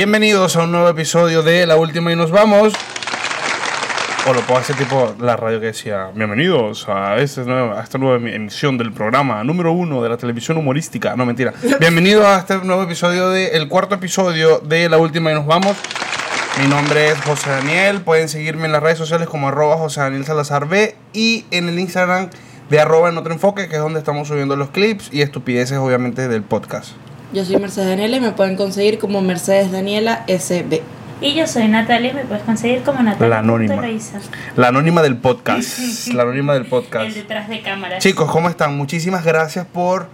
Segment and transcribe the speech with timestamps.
[0.00, 2.72] Bienvenidos a un nuevo episodio de La Última y nos vamos.
[4.26, 7.98] O lo puedo hacer tipo la radio que decía, bienvenidos a, este nuevo- a esta
[7.98, 11.14] nueva em- emisión del programa número uno de la televisión humorística.
[11.16, 11.52] No, mentira.
[11.80, 15.76] Bienvenidos a este nuevo episodio, de, el cuarto episodio de La Última y nos vamos.
[16.62, 18.00] Mi nombre es José Daniel.
[18.00, 21.78] Pueden seguirme en las redes sociales como arroba José Daniel Salazar B y en el
[21.78, 22.30] Instagram
[22.70, 26.26] de arroba en otro enfoque, que es donde estamos subiendo los clips y estupideces, obviamente,
[26.26, 26.92] del podcast.
[27.32, 30.80] Yo soy Mercedes Daniela y me pueden conseguir como Mercedes Daniela SB.
[31.20, 33.28] Y yo soy Natalia y me puedes conseguir como Natalia.
[33.28, 33.82] La anónima.
[34.56, 36.08] La anónima del podcast.
[36.08, 37.06] La anónima del podcast.
[37.06, 38.02] El detrás de cámaras.
[38.02, 38.76] Chicos, ¿cómo están?
[38.76, 40.08] Muchísimas gracias por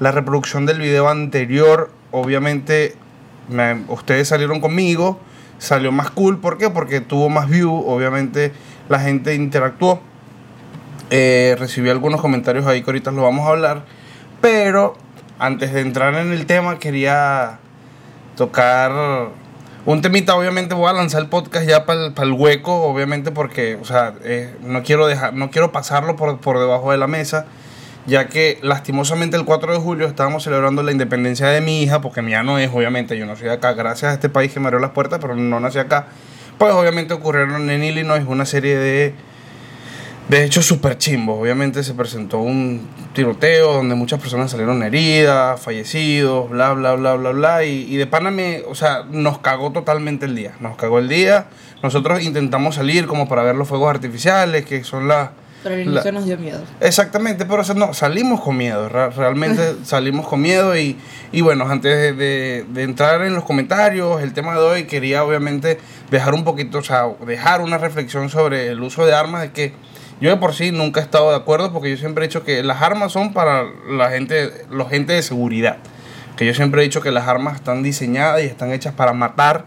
[0.00, 1.90] la reproducción del video anterior.
[2.10, 2.96] Obviamente,
[3.48, 5.20] me- ustedes salieron conmigo.
[5.58, 6.38] Salió más cool.
[6.38, 6.68] ¿Por qué?
[6.70, 7.72] Porque tuvo más view.
[7.86, 8.52] Obviamente,
[8.88, 10.00] la gente interactuó.
[11.10, 13.84] Eh, recibí algunos comentarios ahí que ahorita los vamos a hablar.
[14.40, 14.96] Pero
[15.38, 17.58] antes de entrar en el tema, quería
[18.36, 18.92] tocar
[19.86, 20.34] un temita.
[20.36, 22.82] Obviamente, voy a lanzar el podcast ya para el, hueco.
[22.82, 26.98] Obviamente, porque, o sea, eh, no quiero dejar, no quiero pasarlo por, por debajo de
[26.98, 27.46] la mesa.
[28.06, 32.22] Ya que lastimosamente el 4 de julio estábamos celebrando la independencia de mi hija, porque
[32.22, 34.80] mía no es, obviamente, yo no soy acá, gracias a este país que me abrió
[34.80, 36.06] las puertas, pero no nací acá.
[36.56, 39.14] Pues obviamente ocurrieron en Illinois una serie de,
[40.28, 41.38] de hechos súper chimbos.
[41.40, 47.30] Obviamente se presentó un tiroteo donde muchas personas salieron heridas, fallecidos, bla, bla, bla, bla,
[47.30, 47.64] bla.
[47.64, 50.52] Y, y de pana me, o sea, nos cagó totalmente el día.
[50.60, 51.46] Nos cagó el día.
[51.82, 55.30] Nosotros intentamos salir como para ver los fuegos artificiales, que son las...
[55.62, 56.60] Pero al inicio nos dio miedo.
[56.80, 60.96] Exactamente, pero o sea, no, salimos con miedo, realmente salimos con miedo y,
[61.32, 65.24] y bueno, antes de, de- de entrar en los comentarios, el tema de hoy quería
[65.24, 65.78] obviamente
[66.12, 69.72] dejar un poquito, o sea, dejar una reflexión sobre el uso de armas, de que
[70.20, 72.62] yo de por sí nunca he estado de acuerdo porque yo siempre he dicho que
[72.62, 75.76] las armas son para la gente, los gente de seguridad,
[76.36, 79.66] que yo siempre he dicho que las armas están diseñadas y están hechas para matar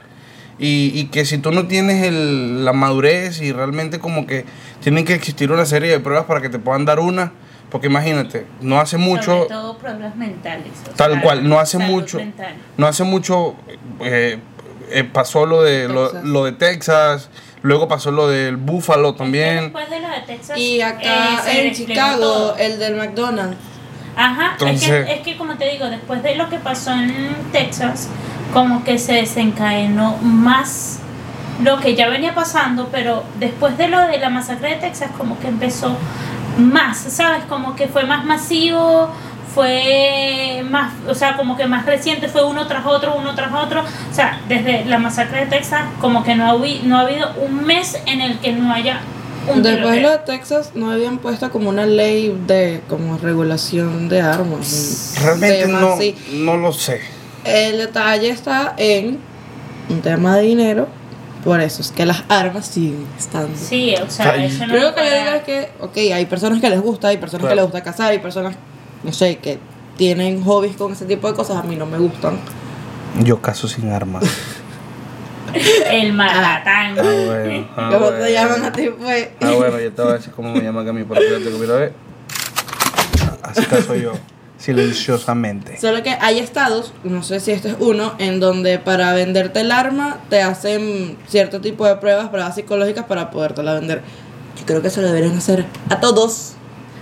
[0.60, 4.46] y, y que si tú no tienes el- la madurez y realmente como que
[4.82, 7.32] tienen que existir una serie de pruebas para que te puedan dar una,
[7.70, 10.68] porque imagínate, no hace mucho, Sobre todo pruebas mentales.
[10.88, 12.56] o tal sea, cual, no hace mucho, mental.
[12.78, 13.56] no hace mucho
[14.02, 14.38] eh,
[14.92, 17.30] eh, pasó lo de lo, lo de Texas,
[17.62, 19.62] luego pasó lo del Búfalo también.
[19.66, 20.58] Después de lo de Texas.
[20.58, 23.58] Y eh, acá se en Chicago, el del McDonald's.
[24.16, 27.36] Ajá, Entonces- es, que, es que como te digo, después de lo que pasó en
[27.52, 28.10] Texas,
[28.54, 31.00] como que se desencadenó más
[31.64, 35.40] lo que ya venía pasando, pero después de lo de la masacre de Texas, como
[35.40, 35.96] que empezó
[36.58, 37.44] más, ¿sabes?
[37.48, 39.10] Como que fue más masivo,
[39.54, 43.82] fue más, o sea, como que más reciente, fue uno tras otro, uno tras otro.
[43.82, 47.66] O sea, desde la masacre de Texas, como que no ha, no ha habido un
[47.66, 49.02] mes en el que no haya
[49.48, 54.08] un Después de lo de Texas no habían puesto como una ley de como regulación
[54.08, 55.16] de armas.
[55.22, 56.16] Realmente no, así.
[56.34, 57.02] no lo sé.
[57.44, 59.18] El detalle está en
[59.90, 60.88] un tema de dinero.
[61.44, 63.58] Por eso es que las armas siguen estando.
[63.58, 66.26] Sí, o sea, eso no Creo lo que le para- digo es que, ok, hay
[66.28, 67.50] personas que les gusta, hay personas Claro.
[67.50, 68.54] que les gusta cazar, hay personas,
[69.04, 69.60] no sé, que
[69.98, 72.40] tienen hobbies con ese tipo de cosas, a mí no me gustan.
[73.24, 74.24] Yo caso sin armas.
[75.92, 76.96] El maratán.
[76.98, 77.68] Ah, bueno.
[77.76, 78.24] ah, ¿Cómo bueno.
[78.24, 79.30] te llaman a ti, pues?
[79.42, 81.58] Ah, bueno, yo te voy a decir cómo me llaman a mí, pero fíjate que
[81.58, 81.94] mira, ve.
[83.44, 84.14] Así caso yo,
[84.58, 85.78] silenciosamente.
[85.80, 89.72] Solo que hay estados, no sé si este es uno, en donde para venderte el
[89.72, 94.02] arma te hacen cierto tipo de pruebas, pruebas psicológicas para podértela vender.
[94.58, 96.54] Yo creo que eso lo deberían hacer a todos,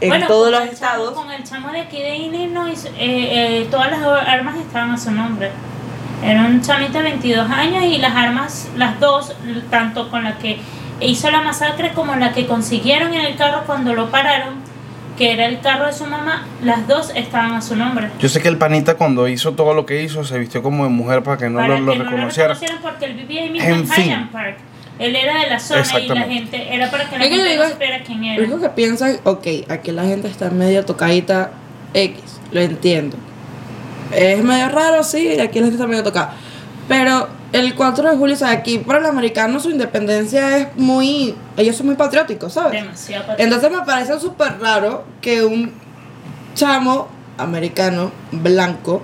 [0.02, 1.12] en Bueno, todos con los el chamo- estados.
[1.14, 5.12] Con el chamo de aquí de Illinois, eh, eh, todas las armas estaban a su
[5.12, 5.52] nombre.
[6.24, 9.34] Era un chamito de 22 años y las armas, las dos,
[9.70, 10.60] tanto con la que
[11.00, 14.56] hizo la masacre como la que consiguieron en el carro cuando lo pararon,
[15.18, 18.10] que era el carro de su mamá, las dos estaban a su nombre.
[18.20, 20.90] Yo sé que el panita cuando hizo todo lo que hizo se vistió como de
[20.90, 22.54] mujer para que no para lo, lo que no lo reconociera.
[22.54, 24.58] reconocieran porque él vivía ahí mismo En en, Park.
[25.00, 27.42] Él era de la zona y la gente, era para que la Es que yo
[27.44, 28.44] gente digo- no supiera quién Lo era.
[28.44, 31.52] único que piensan, ok, aquí la gente está medio tocadita
[31.94, 33.16] X, lo entiendo.
[34.14, 36.34] Es medio raro, sí, aquí la gente está medio tocada.
[36.88, 41.36] Pero el 4 de julio, o sea, aquí para el americano su independencia es muy...
[41.56, 42.74] Ellos son muy patrióticos, ¿sabes?
[42.82, 43.44] Demasiado patriota.
[43.44, 45.72] Entonces me parece súper raro que un
[46.56, 47.08] chamo
[47.38, 49.02] americano, blanco,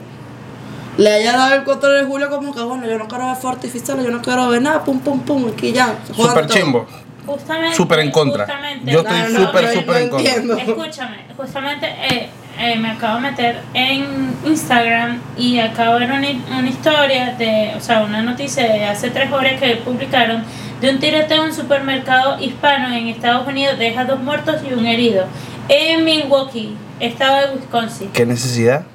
[0.98, 4.06] le haya dado el 4 de julio como que, bueno, yo no quiero ver fortificiales,
[4.06, 5.96] yo no quiero ver nada, pum, pum, pum, aquí ya.
[6.16, 6.46] todo.
[6.48, 6.86] chimbo.
[7.26, 7.76] Justamente.
[7.76, 8.46] Súper en contra.
[8.46, 10.34] justamente, Yo estoy no, no, súper, no, súper no en contra.
[10.36, 10.58] entiendo.
[10.58, 16.58] Escúchame, justamente eh, eh, me acabo de meter en Instagram y acabo de ver una,
[16.60, 20.44] una historia de, o sea, una noticia de hace tres horas que publicaron
[20.82, 24.86] de un tiroteo en un supermercado hispano en Estados Unidos deja dos muertos y un
[24.86, 25.26] herido
[25.68, 28.10] en Milwaukee, estado de Wisconsin.
[28.12, 28.86] ¿Qué necesidad?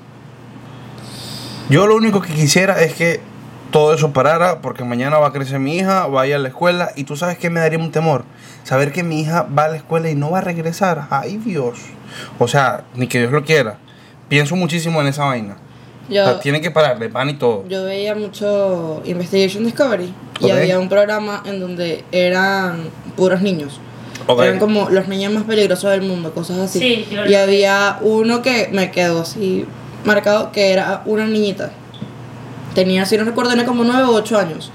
[1.71, 3.21] Yo lo único que quisiera es que
[3.71, 6.49] todo eso parara porque mañana va a crecer mi hija, va a ir a la
[6.49, 8.25] escuela y tú sabes que me daría un temor.
[8.65, 11.07] Saber que mi hija va a la escuela y no va a regresar.
[11.11, 11.79] Ay Dios.
[12.41, 13.79] O sea, ni que Dios lo quiera.
[14.29, 15.59] Pienso muchísimo en esa vaina.
[16.09, 17.65] Yo, O sea, tiene que parar de pan y todo.
[17.69, 23.81] yo veía mucho Investigation Discovery y había un programa en donde eran puros niños.
[24.27, 24.43] Ok.
[24.43, 26.81] Eran como los niños más peligrosos del mundo, cosas así.
[26.81, 29.67] Sí, y había uno que me quedó así
[30.05, 31.71] marcado, que era una niñita.
[32.75, 34.71] Tenía, si no recuerdo, como 9 o 8 años.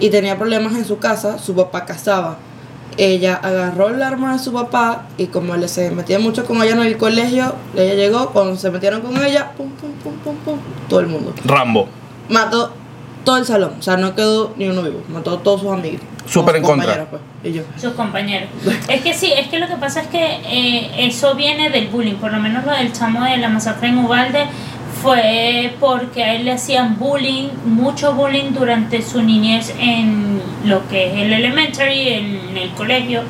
[0.00, 2.36] Y tenía problemas en su casa, su papá cazaba.
[2.96, 6.72] Ella agarró el arma de su papá y como le se metía mucho con ella
[6.72, 10.58] en el colegio, ella llegó, cuando se metieron con ella, pum, pum, pum, pum, pum,
[10.88, 11.32] todo el mundo.
[11.44, 11.88] Rambo.
[12.28, 12.72] Mató
[13.24, 16.00] todo el salón, o sea, no quedó ni uno vivo, mató a todos sus amigos.
[16.26, 17.06] Súper en contra.
[17.06, 17.62] pues, y yo.
[17.76, 18.48] sus compañeros.
[18.88, 22.16] Es que sí, es que lo que pasa es que eh, eso viene del bullying,
[22.16, 24.46] por lo menos lo del chamo de la masacre en Ubalde
[25.02, 31.06] fue porque a él le hacían bullying, mucho bullying durante su niñez en lo que
[31.06, 33.22] es el elementary, en el colegio.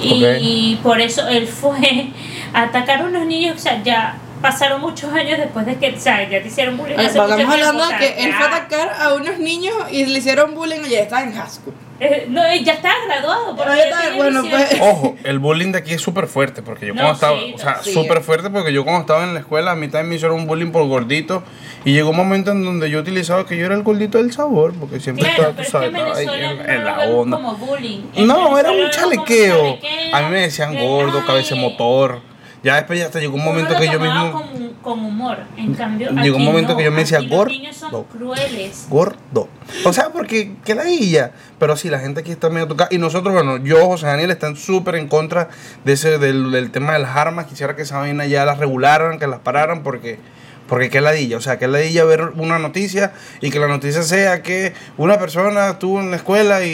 [0.00, 2.10] Y, por eso él fue
[2.52, 6.00] a atacar a unos niños, o sea, ya pasaron muchos años después de que, o
[6.00, 6.96] sea, ya te hicieron bullying.
[6.98, 10.04] Ay, hace mucho Estamos hablando de que él fue a atacar a unos niños y
[10.04, 11.74] le hicieron bullying y ya estaba en high school.
[11.98, 13.56] Eh, no, ya estaba graduado.
[13.56, 14.66] porque Pero ya está- bueno, 18.
[14.68, 14.80] pues.
[14.82, 17.58] Ojo, el bullying de aquí es súper fuerte porque yo No, cuando estaba, sí, o
[17.58, 17.92] sea, sí.
[17.92, 20.46] súper fuerte porque yo cuando estaba en la escuela a mí también me hicieron un
[20.46, 21.42] bullying por gordito
[21.84, 24.74] y llegó un momento en donde yo utilizaba que yo era el gordito del sabor
[24.78, 27.36] porque siempre Claro, estaba, tú es que sabes, en estaba ahí en, la onda.
[27.38, 28.00] como bullying.
[28.14, 29.78] En No, era un chalequeo.
[29.78, 32.20] chalequeo, A mí me decían de, gordo, cabeza motor.
[32.66, 35.38] Ya después ya hasta llegó un Uno momento lo que yo mismo Con, con humor.
[35.56, 37.52] En cambio, Llegó un momento no, que yo me decía, aquí los "Gordo".
[37.52, 38.86] niños son crueles.
[38.90, 39.48] gordo.
[39.84, 41.30] O sea, porque qué ladilla.
[41.60, 42.88] Pero sí, la gente aquí está medio tocada.
[42.92, 45.48] Y nosotros, bueno, yo, José Daniel, están súper en contra
[45.84, 47.46] de ese, del, del tema de las armas.
[47.46, 50.18] Quisiera que esa vaina ya las regularan, que las pararan, porque,
[50.68, 51.36] porque qué ladilla.
[51.36, 55.70] O sea, qué ladilla ver una noticia y que la noticia sea que una persona
[55.70, 56.70] estuvo en la escuela y,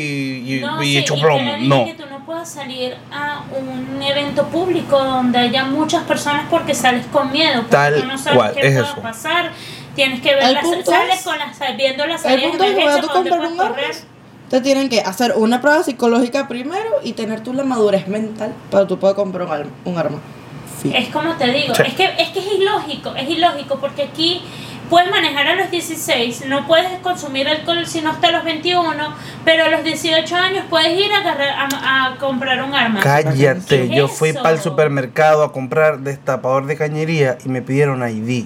[0.47, 1.56] y, No, y sí, echó y plomo.
[1.61, 1.85] No.
[1.87, 7.05] que tú no puedas salir a un evento público donde haya muchas personas porque sales
[7.12, 7.61] con miedo.
[7.62, 9.00] Porque Tal tú no sabes cual, qué es pueda eso.
[9.03, 9.50] pasar.
[9.95, 12.65] Tienes que ver El las, punto sales es- con las, viendo las El salidas punto
[12.65, 13.77] es que de emergencia tú compras un arma,
[14.49, 18.87] te tienen que hacer una prueba psicológica primero y tener tú la madurez mental para
[18.87, 19.71] tú poder comprar un arma.
[19.85, 20.19] Un arma.
[20.90, 21.82] Es como te digo, Sí.
[21.87, 24.43] es que es que es ilógico, es ilógico porque aquí
[24.90, 28.93] puedes manejar a los 16, no puedes consumir alcohol sino hasta los 21,
[29.44, 33.00] pero a los 18 años puedes ir a, agarrar, a, a comprar un arma.
[33.00, 37.62] Cállate, ¿Qué yo es fui para el supermercado a comprar destapador de cañería y me
[37.62, 38.44] pidieron ID.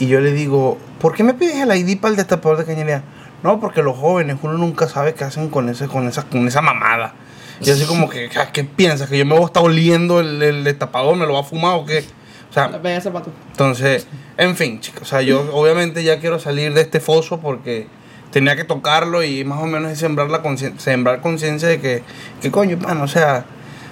[0.00, 3.02] Y yo le digo, ¿por qué me pides el ID para el destapador de cañería?
[3.44, 6.60] No, porque los jóvenes, uno nunca sabe qué hacen con, ese, con, esa, con esa
[6.60, 7.14] mamada.
[7.60, 9.08] Y así como que, "Ah, ¿qué piensas?
[9.08, 11.16] ¿Que yo me voy a estar oliendo el, el destapador?
[11.16, 12.04] ¿Me lo va a fumar o qué?
[12.50, 12.70] O sea,
[13.50, 14.06] entonces,
[14.36, 17.86] en fin, chicos, o sea, yo obviamente ya quiero salir de este foso porque
[18.30, 22.02] tenía que tocarlo y más o menos es sembrar la conciencia, sembrar conciencia de que,
[22.40, 23.44] que coño, pan, o sea,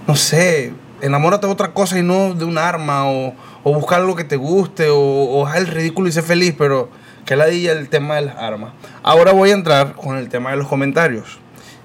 [0.06, 0.72] no sé,
[1.02, 4.36] enamórate de otra cosa y no de un arma o, o buscar algo que te
[4.36, 6.88] guste o, o haz el ridículo y sé feliz, pero
[7.24, 8.72] que ladilla el tema de las armas.
[9.02, 11.38] Ahora voy a entrar con el tema de los comentarios,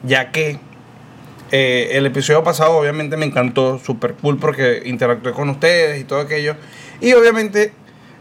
[0.04, 0.60] ya que
[1.52, 6.20] eh, el episodio pasado obviamente me encantó, super cool porque interactué con ustedes y todo
[6.20, 6.56] aquello.
[7.02, 7.74] Y obviamente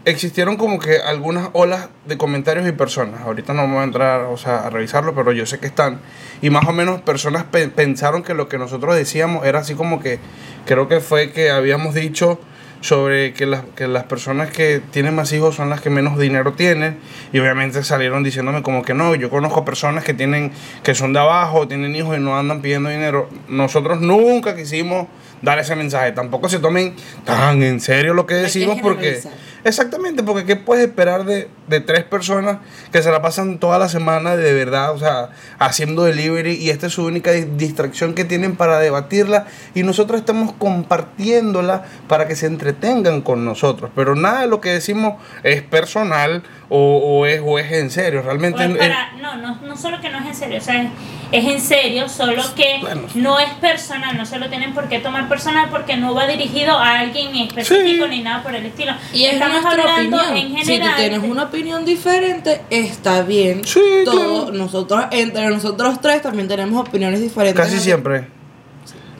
[0.03, 3.21] existieron como que algunas olas de comentarios y personas.
[3.21, 5.99] Ahorita no vamos a entrar o sea, a revisarlo, pero yo sé que están.
[6.41, 9.99] Y más o menos personas pe- pensaron que lo que nosotros decíamos era así como
[10.01, 10.17] que,
[10.65, 12.39] creo que fue que habíamos dicho
[12.81, 16.53] sobre que las, que las personas que tienen más hijos son las que menos dinero
[16.53, 16.97] tienen
[17.31, 20.51] y obviamente salieron diciéndome como que no, yo conozco personas que tienen
[20.83, 23.29] que son de abajo, tienen hijos y no andan pidiendo dinero.
[23.47, 25.07] Nosotros nunca quisimos
[25.41, 29.21] dar ese mensaje, tampoco se tomen tan en serio lo que decimos porque.
[29.63, 32.57] Exactamente, porque qué puedes esperar de, de tres personas
[32.91, 36.87] que se la pasan toda la semana de verdad, o sea, haciendo delivery y esta
[36.87, 42.35] es su única di- distracción que tienen para debatirla y nosotros estamos compartiéndola para que
[42.35, 47.41] se entretengan con nosotros, pero nada de lo que decimos es personal o, o es,
[47.43, 50.35] o es en serio, realmente es- para- no, no, no solo que no es en
[50.35, 50.89] serio, o sea, es,
[51.31, 53.01] es en serio, solo que Bueno.
[53.15, 56.77] no es personal, no se lo tienen por qué tomar personal porque no va dirigido
[56.77, 58.09] a alguien en específico Sí.
[58.09, 58.93] ni nada por el estilo.
[59.13, 60.37] Y es Estamos nuestra hablando opinión.
[60.59, 63.63] en si tú tienes una opinión diferente, está bien.
[63.65, 64.57] Sí, Todo, claro.
[64.57, 67.61] nosotros, entre nosotros tres también tenemos opiniones diferentes.
[67.63, 68.27] casi siempre.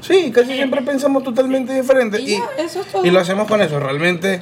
[0.02, 2.20] Sí, casi siempre pensamos totalmente diferente.
[2.22, 3.06] Y ya, eso es todo.
[3.06, 3.80] Y lo hacemos con eso.
[3.80, 4.42] Realmente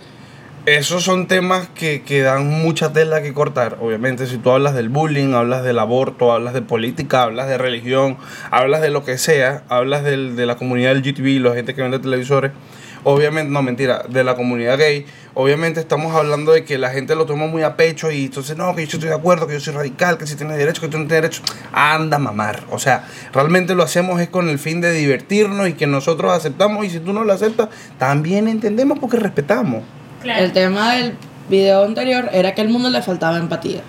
[0.65, 3.77] esos son temas que, que dan mucha tela que cortar.
[3.81, 8.17] Obviamente, si tú hablas del bullying, hablas del aborto, hablas de política, hablas de religión,
[8.51, 11.81] hablas de lo que sea, hablas del- de la comunidad del GTV, la gente que
[11.81, 12.51] vende televisores.
[13.03, 15.05] Obviamente, no mentira, de la comunidad gay.
[15.33, 18.75] Obviamente estamos hablando de que la gente lo toma muy a pecho y entonces no,
[18.75, 20.97] que yo estoy de acuerdo, que yo soy radical, que si tienes derecho, que tú
[20.97, 21.41] no tienes derecho.
[21.71, 22.63] Anda mamar.
[22.71, 26.85] O sea, realmente lo hacemos es con el fin de divertirnos y que nosotros aceptamos
[26.85, 29.83] y si tú no lo aceptas, también entendemos porque respetamos.
[30.23, 31.15] El tema del
[31.49, 33.81] video anterior era que al mundo le faltaba empatía.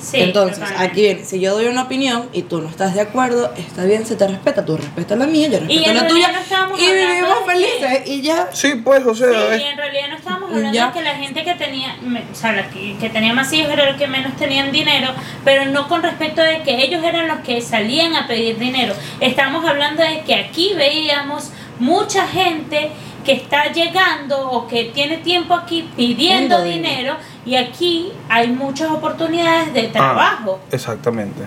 [0.00, 0.84] Sí, Entonces, totalmente.
[0.90, 4.06] aquí viene, si yo doy una opinión y tú no estás de acuerdo, está bien,
[4.06, 8.02] se te respeta, tú respetas la mía, yo respeto la tuya no y vivimos felices
[8.06, 8.48] y ya.
[8.52, 10.86] Sí, pues, o sea, Sí, y en realidad no estábamos hablando Ya.
[10.86, 11.96] de que la gente que tenía,
[12.32, 15.08] o sea, la que, que tenía más hijos era los que menos tenían dinero,
[15.44, 18.94] pero no con respecto de que ellos eran los que salían a pedir dinero.
[19.20, 22.90] Estamos hablando de que aquí veíamos mucha gente
[23.24, 29.72] que está llegando o que tiene tiempo aquí pidiendo dinero y aquí hay muchas oportunidades
[29.74, 30.60] de trabajo.
[30.62, 31.42] Ah, exactamente.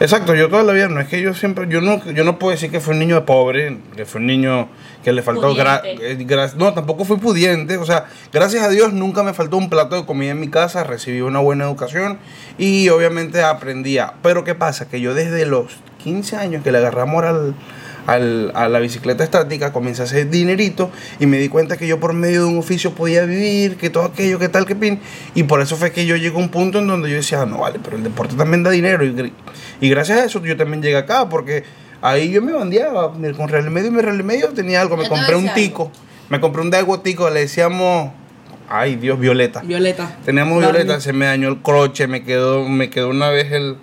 [0.00, 2.52] Exacto, yo toda la vida, no es que yo siempre, yo no, yo no puedo
[2.52, 4.68] decir que fue un niño pobre, que fue un niño
[5.02, 8.92] que le faltó, gra- eh, gra- no, tampoco fui pudiente, o sea, gracias a Dios
[8.92, 12.20] nunca me faltó un plato de comida en mi casa, recibí una buena educación
[12.58, 14.12] y obviamente aprendía.
[14.22, 14.88] Pero ¿qué pasa?
[14.88, 17.56] Que yo desde los 15 años que le agarré amor al,
[18.08, 22.00] al- a la bicicleta estática, comencé a hacer dinerito y me di cuenta que yo
[22.00, 24.98] por medio de un oficio podía vivir, que todo aquello, que tal, que pin.
[25.34, 27.46] Y por eso fue que yo llegué a un punto en donde yo decía, "Ah,
[27.46, 29.04] no vale, pero el deporte también da dinero.
[29.04, 29.32] Y, gr-
[29.80, 31.64] y gracias a eso yo también llegué acá, porque
[32.00, 34.96] ahí yo me bandeaba con Real Medio y mi Real Medio tenía algo.
[34.96, 35.92] Me Yo compré un tico,
[36.30, 38.10] me compré un dago tico, le decíamos,
[38.70, 39.60] ay Dios, Violeta.
[39.60, 40.16] Violeta.
[40.24, 43.76] Teníamos violeta, se me dañó el croche, me quedó, me quedó una vez el,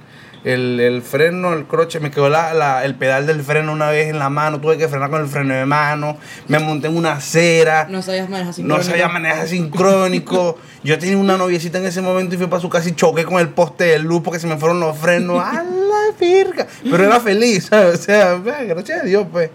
[0.46, 4.08] el, el freno, el croche, me quedó la, la- el pedal del freno una vez
[4.10, 7.14] en la mano, tuve que frenar con el freno de mano, me monté en una
[7.14, 8.90] acera, No sabías manejar no sincrónico.
[8.90, 12.88] sabía manejar sincrónico, yo tenía una noviecita en ese momento y fui para su casa
[12.88, 16.18] y choqué con el poste de luz porque se me fueron los frenos, a la
[16.20, 18.00] virga, pero era feliz, ¿sabes?
[18.00, 19.50] O sea, gracias a Dios, pues.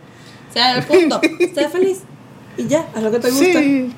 [0.51, 1.21] O sea, el punto,
[1.55, 2.01] sé feliz
[2.57, 3.45] y ya, haz lo que te gusta.
[3.61, 3.95] Sí.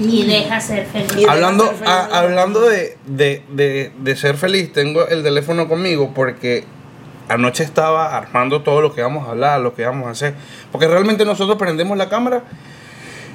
[0.00, 1.26] Y deja ser feliz.
[1.28, 6.12] Hablando ser feliz, a- hablando de, de, de, de ser feliz, tengo el teléfono conmigo
[6.14, 6.64] porque
[7.28, 10.34] anoche estaba armando todo lo que vamos a hablar, lo que vamos a hacer.
[10.70, 12.42] Porque realmente nosotros prendemos la cámara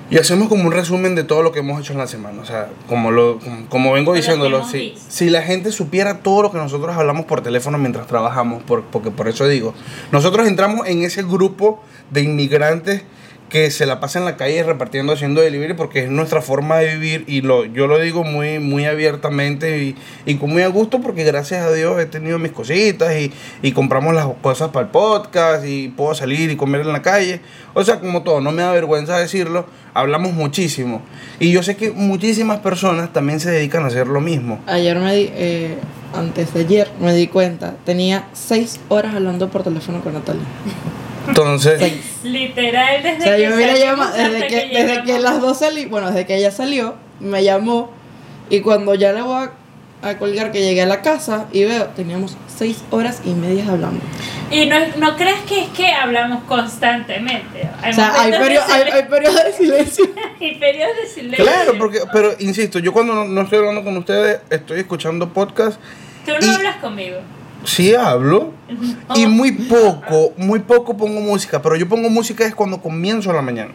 [0.10, 2.42] y hacemos como un resumen de todo lo que hemos hecho en la semana.
[2.42, 5.02] O sea, como, lo, como, como vengo que diciéndolo, si, visto.
[5.10, 9.12] si la gente supiera todo lo que nosotros hablamos por teléfono mientras trabajamos, por- porque
[9.12, 9.74] por eso digo,
[10.12, 13.04] nosotros entramos en ese grupo de inmigrantes
[13.50, 16.96] que se la pasan en la calle repartiendo, haciendo delivery, porque es nuestra forma de
[16.96, 21.24] vivir y lo, yo lo digo muy, muy abiertamente y, y con muy gusto porque
[21.24, 25.66] gracias a Dios he tenido mis cositas y, y compramos las cosas para el podcast
[25.66, 27.40] y puedo salir y comer en la calle.
[27.74, 31.02] O sea, como todo, no me da vergüenza decirlo, hablamos muchísimo.
[31.40, 34.60] Y yo sé que muchísimas personas también se dedican a hacer lo mismo.
[34.68, 35.78] Ayer me di, eh,
[36.14, 40.44] antes de ayer me di cuenta, tenía seis horas hablando por teléfono con Natalia.
[41.28, 41.94] Entonces.
[42.24, 45.42] Literal, desde O sea, que yo me la salimos llama, desde que, desde que las
[45.42, 47.92] dos salí, bueno, desde que ella salió, me llamó
[48.50, 49.48] y cuando ya le voy
[50.04, 53.66] a, a colgar que llegué a la casa y veo, teníamos seis horas y media
[53.70, 54.00] hablando.
[54.50, 57.68] Y no, no crees que es que hablamos constantemente.
[57.82, 60.06] Hay O sea, hay, perio- hay, hay periodos de silencio.
[60.42, 61.46] hay periodos de silencio.
[61.46, 65.80] claro, porque, pero insisto, yo cuando no, no estoy hablando con ustedes, estoy escuchando podcast,
[66.26, 67.18] Tú no y- hablas conmigo.
[67.64, 68.54] Sí hablo.
[69.16, 73.42] Y muy poco, muy poco pongo música, pero yo pongo música es cuando comienzo la
[73.42, 73.72] mañana.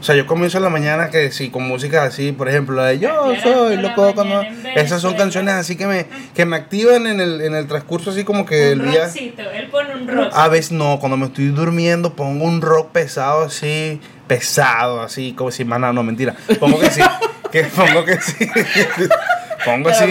[0.00, 3.00] O sea, yo comienzo la mañana que sí, con música así, por ejemplo, la de
[3.00, 4.42] Yo soy loco cuando...
[4.76, 8.22] Esas son canciones así que me, que me activan en el, en el transcurso así
[8.22, 9.04] como que el día...
[9.04, 10.30] rockcito, él pone un rock.
[10.32, 15.50] A veces no, cuando me estoy durmiendo pongo un rock pesado así, pesado, así, como
[15.50, 16.36] si, maná, no, mentira.
[16.60, 17.02] Pongo que sí,
[17.50, 18.48] que pongo que sí.
[19.64, 20.04] pongo así,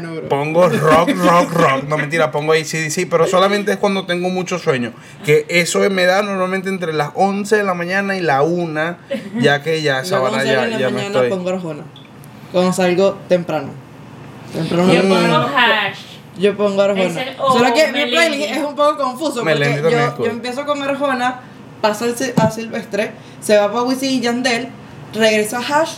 [0.00, 1.84] no, pongo rock, rock, rock.
[1.88, 4.92] No, mentira, pongo ahí sí, sí, pero solamente es cuando tengo mucho sueño.
[5.24, 8.96] Que eso me da normalmente entre las 11 de la mañana y la 1,
[9.40, 11.30] ya que ya esa hora ya, ya me mañana estoy.
[11.30, 11.84] pongo Arjona.
[12.52, 13.70] Cuando salgo temprano.
[14.52, 15.98] Temprano Yo me pongo pongo- hash.
[16.38, 17.24] Yo pongo Arjona.
[17.38, 20.82] O Solo que mi playlist es un poco confuso Melendi porque yo, yo empiezo con
[20.82, 21.40] Arjona,
[21.80, 22.06] paso
[22.36, 24.68] a Silvestre, se va para Wisin y Yandel,
[25.14, 25.96] regresa a Hash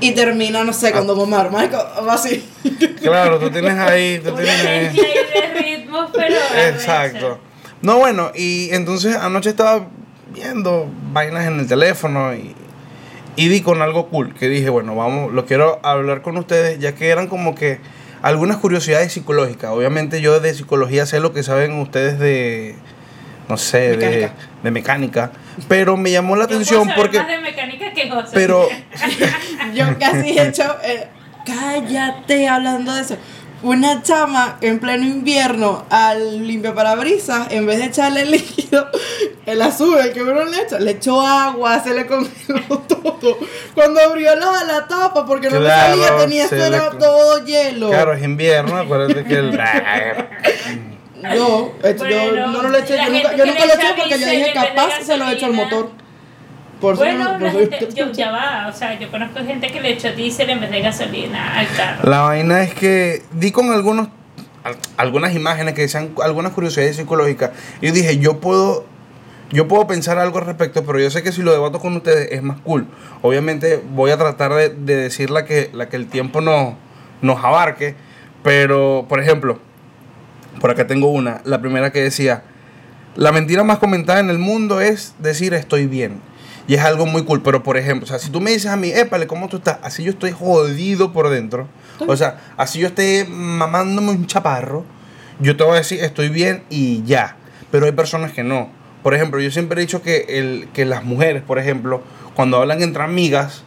[0.00, 1.50] y termina, no sé, Don Omar.
[1.50, 2.48] Marico, va así.
[3.00, 4.96] Claro, tú tienes ahí, tú tienes ahí.
[4.96, 6.36] De ritmos, pero.
[6.68, 7.38] Exacto.
[7.82, 9.88] No, bueno, y entonces anoche estaba
[10.32, 12.54] viendo vainas en el teléfono y,
[13.36, 16.94] y di con algo cool, que dije, bueno, vamos, lo quiero hablar con ustedes, ya
[16.94, 17.78] que eran como que
[18.22, 19.70] algunas curiosidades psicológicas.
[19.70, 22.74] Obviamente yo de psicología sé lo que saben ustedes de,
[23.48, 24.32] no sé, de, Mecánica.
[24.62, 25.30] de mecánica.
[25.68, 27.18] Pero me llamó la atención porque...
[27.18, 28.10] más de mecánica que.
[28.32, 28.68] Pero
[29.74, 30.76] Yo casi he hecho.
[30.84, 31.08] eh,
[31.44, 33.16] cállate hablando de eso.
[33.62, 38.86] Una chama en pleno invierno al limpiaparabrisas, en vez de echarle líquido,
[39.46, 43.38] el azul, el que uno le echa, le echó agua, se le congeló todo.
[43.74, 47.88] Cuando abrió la, la tapa, porque no Claro, me salía, tenía le todo hielo.
[47.88, 49.58] claro, es invierno, acuérdate que el...
[51.34, 53.72] Yo, eh, yo Bueno, no, no lo eché, la yo nunca, yo nunca le lo
[53.74, 55.64] echa eché porque yo dije capaz se lo echo al gasolina.
[55.64, 55.90] motor.
[56.80, 59.80] Por eso bueno, no- eso- gente, yo, ya va, o sea, yo conozco gente que
[59.80, 62.08] le echó diésel en vez de gasolina al carro.
[62.10, 64.08] La vaina es que di con algunos
[64.62, 67.52] al- algunas imágenes que decían algunas curiosidades psicológicas.
[67.80, 68.84] Y dije, yo puedo
[69.52, 72.32] yo puedo pensar algo al respecto, pero yo sé que si lo debato con ustedes
[72.32, 72.88] es más cool.
[73.22, 76.74] Obviamente voy a tratar de, de decir la que, la que el tiempo nos,
[77.22, 77.94] nos abarque.
[78.42, 79.60] Pero, por ejemplo,
[80.60, 81.40] por acá tengo una.
[81.44, 82.42] La primera que decía,
[83.14, 86.20] la mentira más comentada en el mundo es decir estoy bien.
[86.68, 87.42] Y es algo muy cool.
[87.42, 89.78] Pero, por ejemplo, o sea, si tú me dices a mí, épale, ¿cómo tú estás?
[89.82, 91.68] Así yo estoy jodido por dentro.
[92.06, 94.84] O sea, así yo esté mamándome un chaparro.
[95.38, 97.36] Yo te voy a decir estoy bien y ya.
[97.70, 98.70] Pero hay personas que no.
[99.02, 102.02] Por ejemplo, yo siempre he dicho que, el, que las mujeres, por ejemplo,
[102.34, 103.62] cuando hablan entre amigas,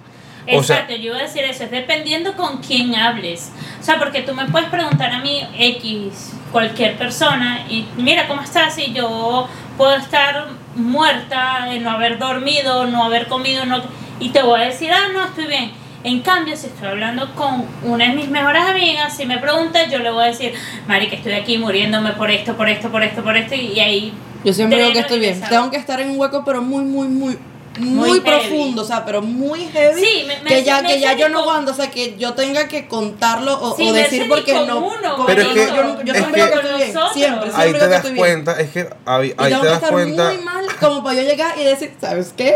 [0.48, 3.52] o sea, Exacto, yo iba a decir eso, es dependiendo con quién hables.
[3.80, 8.42] O sea, porque tú me puedes preguntar a mí, X, cualquier persona, y mira, ¿cómo
[8.42, 8.78] estás?
[8.78, 13.82] Y yo puedo estar muerta, de no haber dormido, no haber comido, no,
[14.20, 15.72] y te voy a decir, ah, no, estoy bien.
[16.04, 20.00] En cambio, si estoy hablando con una de mis mejores amigas, si me pregunta, yo
[20.00, 20.54] le voy a decir,
[20.88, 24.14] Mari, que estoy aquí muriéndome por esto, por esto, por esto, por esto, y ahí...
[24.46, 25.42] Yo siempre digo que estoy bien.
[25.50, 27.38] Tengo que estar en un hueco, pero muy, muy, muy,
[27.78, 30.04] muy, profundo, o sea, pero muy heavy.
[30.04, 32.34] Sí, me- me- que ya, me que ya yo no aguanto, o sea, que yo
[32.34, 34.78] tenga que contarlo o, Sí, o decir porque con no.
[34.80, 36.94] uno, con- Pero es yo- que- yo, yo, es que- que estoy bien.
[36.94, 37.14] Nosotros.
[37.14, 38.16] Siempre, siempre ahí te das bien.
[38.18, 40.24] cuenta, es que ahí, ahí tengo te que das estar cuenta.
[40.34, 42.54] muy mal como para yo llegar y decir, ¿sabes qué?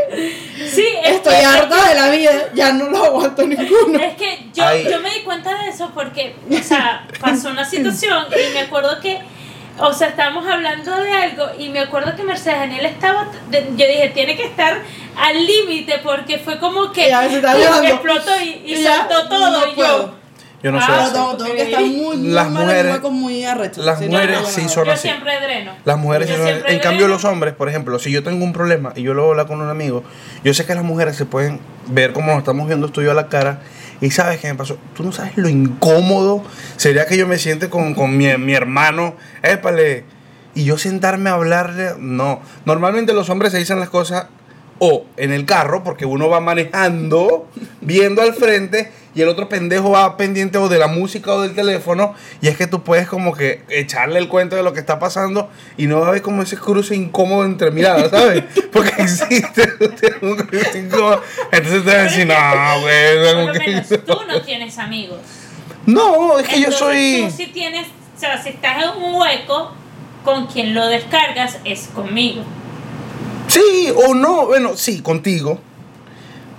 [0.58, 4.00] Sí, es Estoy que- harta de la vida, ya no lo aguanto ninguno.
[4.00, 8.26] Es que yo, yo me di cuenta de eso porque, o sea, pasó una situación
[8.32, 9.20] y me acuerdo que,
[9.80, 13.88] o sea, estábamos hablando de algo y me acuerdo que Mercedes Daniel estaba, de- yo
[13.88, 14.78] dije, tiene que estar
[15.18, 17.62] al límite porque fue como que Ya, se está ¡pum!
[17.62, 17.88] llorando.
[17.88, 20.08] explotó y, y Y ya, saltó todo no y puedo.
[20.08, 20.16] yo.
[20.64, 20.86] Yo no sé.
[20.88, 21.14] Ah, Pero hacer.
[21.14, 24.86] tengo, tengo que estar muy, muy Las mujeres- muy las mujeres no, no, sí son
[24.86, 25.02] Yo así.
[25.10, 25.74] siempre dreno.
[25.84, 28.54] Las mujeres, Yo sí son- en cambio los hombres, por ejemplo, si yo tengo un
[28.54, 30.06] problema y yo lo hablar con un amigo,
[30.46, 33.12] yo sé que las mujeres se pueden ver como nos estamos viendo tú y yo
[33.12, 33.60] a la cara
[34.02, 34.78] y sabes qué me pasó.
[34.96, 36.44] Tú no sabes lo incómodo
[36.78, 40.06] sería que yo me siente con, con mi, mi hermano, épale,
[40.56, 42.42] y yo sentarme a hablarle, no.
[42.66, 44.28] Normalmente los hombres se dicen las cosas
[44.80, 47.48] o en el carro, porque uno va manejando,
[47.82, 51.54] viendo al frente, y el otro pendejo va pendiente o de la música o del
[51.56, 55.00] teléfono, y es que tú puedes como que echarle el cuento de lo que está
[55.00, 58.44] pasando y no va a haber como ese cruce incómodo entre miradas, ¿sabes?
[58.72, 59.74] Porque existe
[60.22, 61.22] un cruce incómodo.
[61.52, 63.18] Entonces te vas a decir, no, güey.
[63.18, 64.00] Por lo menos no".
[64.00, 65.20] tú no tienes amigos.
[65.86, 67.26] No, es que yo soy...
[67.30, 69.74] Tú sí tienes, o sea, si estás en un hueco,
[70.24, 72.44] con quien lo descargas es conmigo.
[73.48, 75.60] Sí o no, bueno, sí, contigo.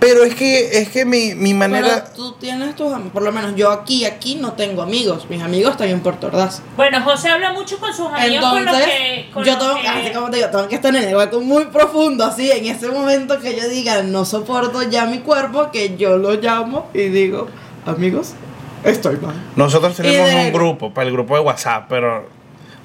[0.00, 2.04] Pero es que, es que mi, mi manera...
[2.04, 5.26] Pero tú tienes tus amigos, por lo menos yo aquí, aquí no tengo amigos.
[5.30, 6.61] Mis amigos están en Puerto Ordaz.
[6.76, 9.30] Bueno, José habla mucho con sus amigos con los Entonces, que.
[9.33, 11.40] Con yo los tengo, que- así como te digo, tengo que estar en el hueco
[11.40, 15.96] muy profundo, así, en ese momento que yo diga, no soporto ya mi cuerpo, que
[15.96, 17.48] yo lo llamo y digo,
[17.87, 18.33] amigos,
[18.85, 19.35] estoy mal.
[19.57, 22.28] Nosotros tenemos de- un grupo, para el grupo de WhatsApp, pero...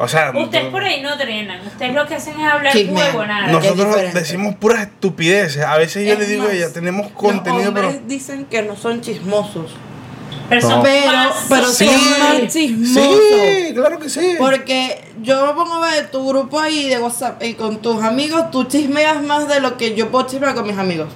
[0.02, 1.60] O sea, Ustedes por ahí no drenan.
[1.68, 3.08] Ustedes lo que hacen es hablar Chismean.
[3.16, 3.48] huevo, nada.
[3.52, 3.60] No.
[3.60, 5.64] que es nosotros decimos puras estupideces.
[5.64, 7.88] A veces yo le digo a ella, tenemos contenido, Los pero...
[7.90, 9.72] hombres dicen que no son chismosos,
[10.48, 10.70] pero No.
[10.70, 13.20] son pero, Sí, son más chismosos.
[13.20, 14.36] sí, claro que sí.
[14.38, 18.52] Porque yo me pongo a ver tu grupo ahí de WhatsApp y con tus amigos,
[18.52, 21.10] tú chismeas más de lo que yo puedo chismear con mis amigos.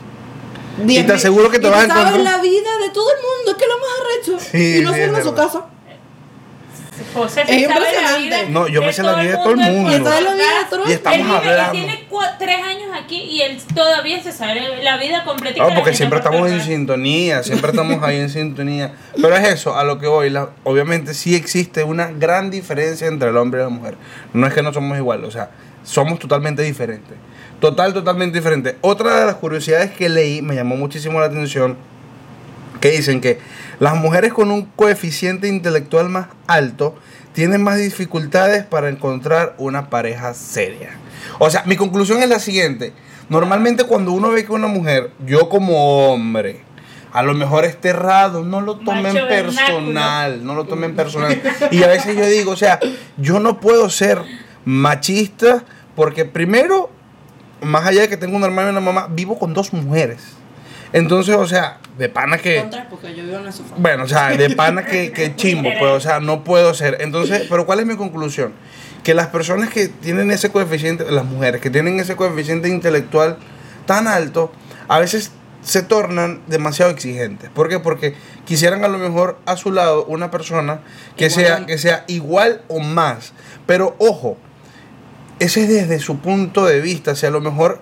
[0.86, 3.18] Y te aseguro que te vas a tú sabes encontrar- la vida de todo el
[3.22, 4.50] mundo, que es lo más arrecho.
[4.52, 5.66] Sí, y no sí, en su casa.
[7.14, 8.20] José Es impresionante.
[8.20, 9.92] vida No, yo me sé la vida de todo el mundo.
[9.92, 10.70] Y sabe la vida de Ordaz.
[10.70, 11.72] todo el Y estamos él hablando.
[11.72, 12.08] tiene
[12.40, 15.64] tres años aquí y él todavía se sabe la vida completa.
[15.68, 18.94] No, porque siempre estamos en sintonía, siempre estamos ahí en sintonía.
[19.16, 20.30] Pero es eso, a lo que voy.
[20.30, 23.96] la- obviamente sí existe una gran diferencia entre el hombre y la mujer.
[24.34, 25.52] No es que no somos iguales, o sea,
[25.84, 27.16] somos totalmente diferentes.
[27.60, 28.76] Total, totalmente diferentes.
[28.82, 31.78] Otra de las curiosidades que leí me llamó muchísimo la atención,
[32.84, 33.40] que dicen que
[33.80, 36.96] las mujeres con un coeficiente intelectual más alto
[37.32, 40.90] tienen más dificultades para encontrar una pareja seria.
[41.40, 42.92] O sea, mi conclusión es la siguiente.
[43.30, 46.60] Normalmente cuando uno ve que una mujer, yo como hombre,
[47.14, 51.42] a lo mejor esté errado, no lo tomen Macho personal, no lo tomen personal.
[51.72, 52.82] Y a veces yo digo, o sea,
[53.16, 54.22] yo no puedo ser
[54.66, 55.64] machista
[55.96, 56.90] Porque primero,
[57.62, 60.22] más allá de que tengo un hermano y una mamá, vivo con dos mujeres.
[60.92, 62.60] Entonces, o sea, de pana que...
[62.60, 63.76] Con tres, porque yo vivo en el sofá.
[63.78, 66.98] Bueno, o sea, de pana que, que chimbo, pues, o sea, no puedo ser.
[67.02, 68.54] Entonces, pero ¿cuál es mi conclusión?
[69.04, 73.38] Que las personas que tienen ese coeficiente, las mujeres que tienen ese coeficiente intelectual
[73.86, 74.52] tan alto,
[74.88, 77.50] a veces se tornan demasiado exigentes.
[77.50, 77.80] ¿Por qué?
[77.80, 80.82] Porque quisieran a lo mejor a su lado una persona
[81.16, 81.46] que Igual.
[81.46, 83.34] sea, que sea igual o más.
[83.66, 84.38] Pero ojo,
[85.40, 87.16] ese es desde su punto de vista.
[87.16, 87.82] Si a lo mejor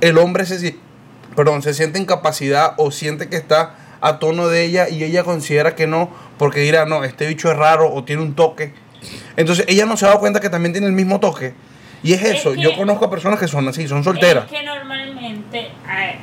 [0.00, 0.76] el hombre se,
[1.38, 5.22] perdón, se siente en capacidad o siente que está a tono de ella y ella
[5.22, 8.74] considera que no, porque dirá, no, este bicho es raro o tiene un toque.
[9.36, 11.54] Entonces ella no se ha dado cuenta que también tiene el mismo toque.
[12.02, 14.46] Y es Es eso, que- yo conozco a personas que son así, son solteras.
[14.46, 15.68] Es que normalmente,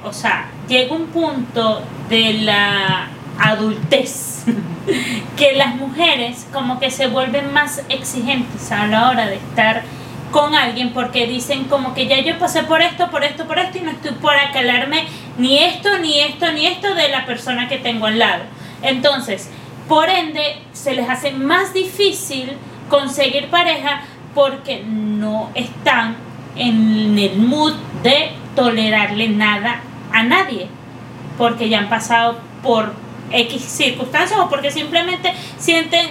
[0.03, 3.07] o sea, llega un punto de la
[3.39, 4.43] adultez
[5.37, 9.83] que las mujeres como que se vuelven más exigentes a la hora de estar
[10.35, 13.77] con alguien porque dicen como que ya yo pasé por esto, por esto, por esto
[13.77, 15.05] y no estoy por acalarme
[15.37, 18.43] ni esto, ni esto, ni esto de la persona que tengo al lado.
[18.81, 19.49] Entonces,
[19.87, 22.51] por ende, se les hace más difícil
[22.89, 24.01] conseguir pareja
[24.33, 26.17] porque no están
[26.57, 29.79] en el mood de tolerarle nada
[30.11, 30.67] a nadie.
[31.37, 32.93] Porque ya han pasado por
[33.31, 36.09] X circunstancias o porque simplemente sienten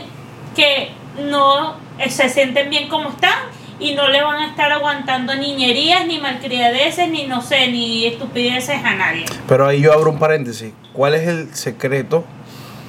[0.57, 0.93] que
[1.29, 1.75] no
[2.09, 7.09] se sienten bien como están y no le van a estar aguantando niñerías, ni malcriadeces,
[7.11, 9.25] ni no sé, ni estupideces a nadie.
[9.49, 10.73] Pero ahí yo abro un paréntesis.
[10.93, 12.25] ¿Cuál es el secreto?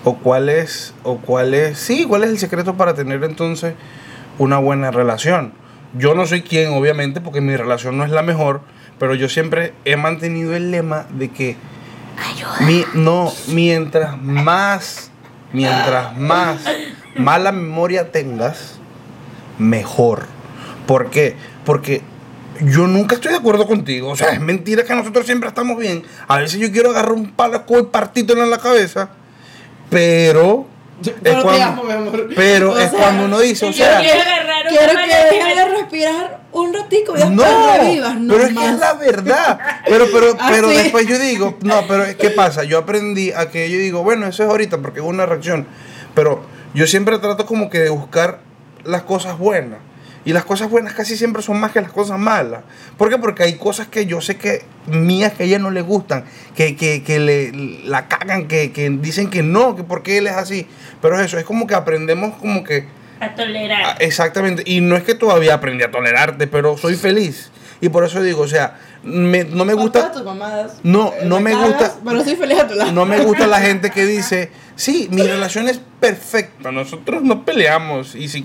[0.04, 3.74] ¿O cuál es, o cuál es, sí, cuál es el secreto para tener entonces
[4.38, 5.54] una buena relación?
[5.98, 8.62] Yo no soy quien, obviamente, porque mi relación no es la mejor,
[9.00, 11.58] pero yo siempre he mantenido el lema de que
[12.60, 15.10] mi- no, mientras más,
[15.52, 16.60] mientras más
[17.16, 18.78] mala memoria tengas,
[19.58, 20.28] mejor.
[20.88, 21.36] ¿Por qué?
[21.66, 22.02] Porque
[22.62, 24.10] yo nunca estoy de acuerdo contigo.
[24.10, 26.04] O sea, es mentira que nosotros siempre estamos bien.
[26.28, 29.10] A veces yo quiero agarrar un palo escoba y partírtelo en la cabeza.
[29.90, 30.68] Pero.
[31.04, 32.30] Es Pero te cuando, amo, mi amor.
[32.36, 34.00] pero O es sea, cuando uno dice, o yo sea.
[34.00, 34.20] quiero
[34.70, 37.44] Quiero que dejes de respirar un ratico y No,
[37.78, 39.60] revivas, no pero es que es la verdad.
[39.86, 42.64] Pero, pero, Ah, pero después yo digo, no, pero ¿qué pasa?
[42.64, 45.68] Yo aprendí a que yo digo, bueno, eso es ahorita porque es una reacción.
[46.16, 46.44] Pero
[46.74, 48.40] yo siempre trato como que de buscar
[48.84, 49.80] las cosas buenas.
[50.26, 52.64] Y las cosas buenas casi siempre son más que las cosas malas.
[52.98, 53.18] ¿Por qué?
[53.20, 56.76] Porque hay cosas que yo sé que mías que a ella no le gustan, que,
[56.76, 57.52] que, que le
[57.86, 60.66] la cagan, que, que dicen que no, que por qué él es así.
[61.02, 62.88] Pero eso, es como que aprendemos como que
[63.20, 63.84] A tolerar.
[63.86, 67.52] Ah, Exactamente, y no es que todavía aprendí a tolerarte, pero soy feliz.
[67.80, 70.80] Y por eso digo, o sea, me- no me gusta, tus mamadas.
[70.82, 72.92] No, Eh, no me cagas, gusta- Pero soy feliz a tu lado.
[72.94, 78.16] no me gusta la gente que dice, sí, mi relación es perfecta, nosotros no peleamos
[78.16, 78.44] y si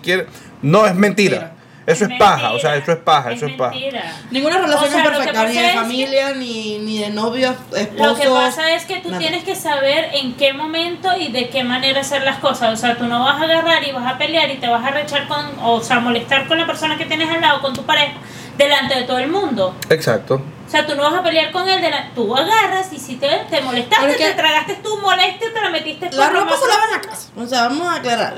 [0.62, 1.55] no es mentira.
[1.90, 3.70] Eso es paja, o sea, eso es paja, eso es paja.
[3.72, 4.03] mentira.
[4.31, 8.05] Ninguna relación O sea, es perfecta, ni de que- familia, ni, ni de novio, esposo.
[8.07, 9.18] Lo que pasa es que tú nada.
[9.20, 12.72] tienes que saber en qué momento y de qué manera hacer las cosas.
[12.72, 14.90] O sea, tú no vas a agarrar y vas a pelear y te vas a
[14.90, 18.12] rechar con, o sea, molestar con la persona que tienes al lado, con tu pareja,
[18.57, 19.74] delante de todo el mundo.
[19.88, 20.42] Exacto.
[20.66, 23.16] O sea, tú no vas a pelear con él, de la- tú agarras y si
[23.16, 26.90] te, te molestaste, te tragaste tu molestia, te la metiste La ropa se lava en
[26.92, 27.29] la casa.
[27.37, 28.35] O sea, vamos a aclarar.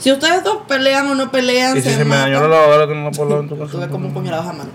[0.00, 2.32] Si ustedes dos pelean o no pelean, Y si se me matan.
[2.32, 3.70] dañó la lavadora que no la puedo lavar en tu casa.
[3.72, 4.70] Tuve como un puñalazo a mano.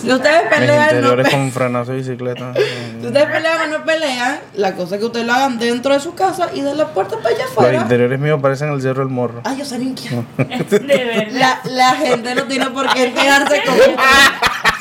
[0.00, 2.52] Si ustedes Mis pelean no interiores pe- con frenazo de bicicleta.
[3.00, 6.00] si ustedes pelean o no pelean, la cosa es que ustedes lo hagan dentro de
[6.00, 7.80] su casa y de la puerta para allá Los afuera.
[7.82, 9.40] interiores míos parecen el cerro del morro.
[9.44, 10.22] Ay, yo soy inquieta.
[10.36, 11.32] De verdad.
[11.32, 13.88] La, la gente no tiene por qué como Es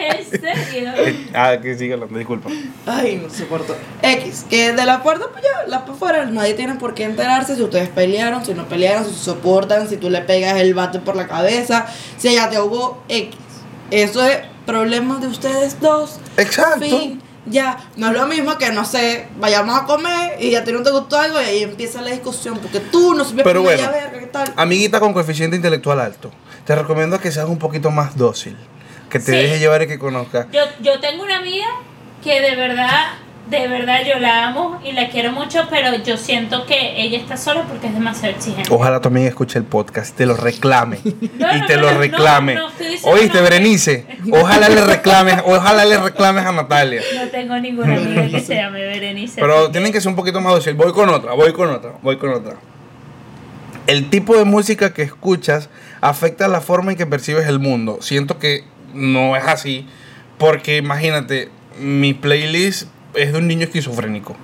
[0.00, 0.92] en serio.
[1.34, 2.50] Ah, que siga hablando, disculpa.
[2.86, 3.76] Ay, no soporto.
[4.02, 7.56] X, que de la puerta para allá, la para afuera, nadie tiene por qué enterarse
[7.56, 11.00] si ustedes pelearon, si no pelearon, si se soportan, si tú le pegas el bate
[11.00, 11.86] por la cabeza,
[12.16, 13.36] si ella te ahogó, X.
[13.90, 16.20] Eso es problema de ustedes dos.
[16.36, 16.80] Exacto.
[16.80, 17.22] Fin.
[17.46, 20.82] Ya, no es lo mismo que, no sé, vayamos a comer y a ti no
[20.82, 24.18] te gustó algo y ahí empieza la discusión porque tú no supiste Pero bueno, verga,
[24.18, 24.52] ¿qué tal?
[24.56, 26.30] Amiguita con coeficiente intelectual alto,
[26.66, 28.56] te recomiendo que seas un poquito más dócil,
[29.10, 29.32] que te Sí.
[29.32, 30.46] dejes llevar y que conozcas.
[30.52, 31.66] Yo, yo tengo una amiga
[32.24, 33.12] que de verdad,
[33.48, 37.36] de verdad yo la amo y la quiero mucho, pero yo siento que ella está
[37.36, 38.72] sola porque es demasiado exigente.
[38.72, 42.56] Ojalá amiga escuche el podcast, te lo reclame No, y no, te no, lo reclame.
[43.04, 43.40] Oíste.
[43.40, 47.02] Berenice, ojalá le reclames, ojalá le reclames a Natalia.
[47.16, 49.40] No tengo ninguna amiga que se llame Berenice.
[49.40, 50.74] Pero tienen que ser un poquito más dócil.
[50.74, 52.56] Voy con otra, voy con otra, voy con otra.
[53.86, 55.68] El tipo de música que escuchas
[56.00, 57.98] afecta la forma en que percibes el mundo.
[58.02, 59.86] Siento que no es así,
[60.38, 64.36] porque imagínate, mi playlist es de un niño esquizofrénico.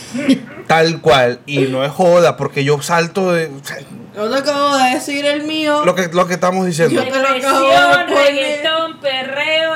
[0.66, 3.46] Tal cual, y no es joda, porque yo salto de...
[3.46, 3.76] o sea,
[4.14, 5.84] Yo te acabo de decir el mío.
[5.84, 6.94] Lo que, lo que estamos diciendo.
[6.94, 9.00] Yo te lo acabo de reggaetón,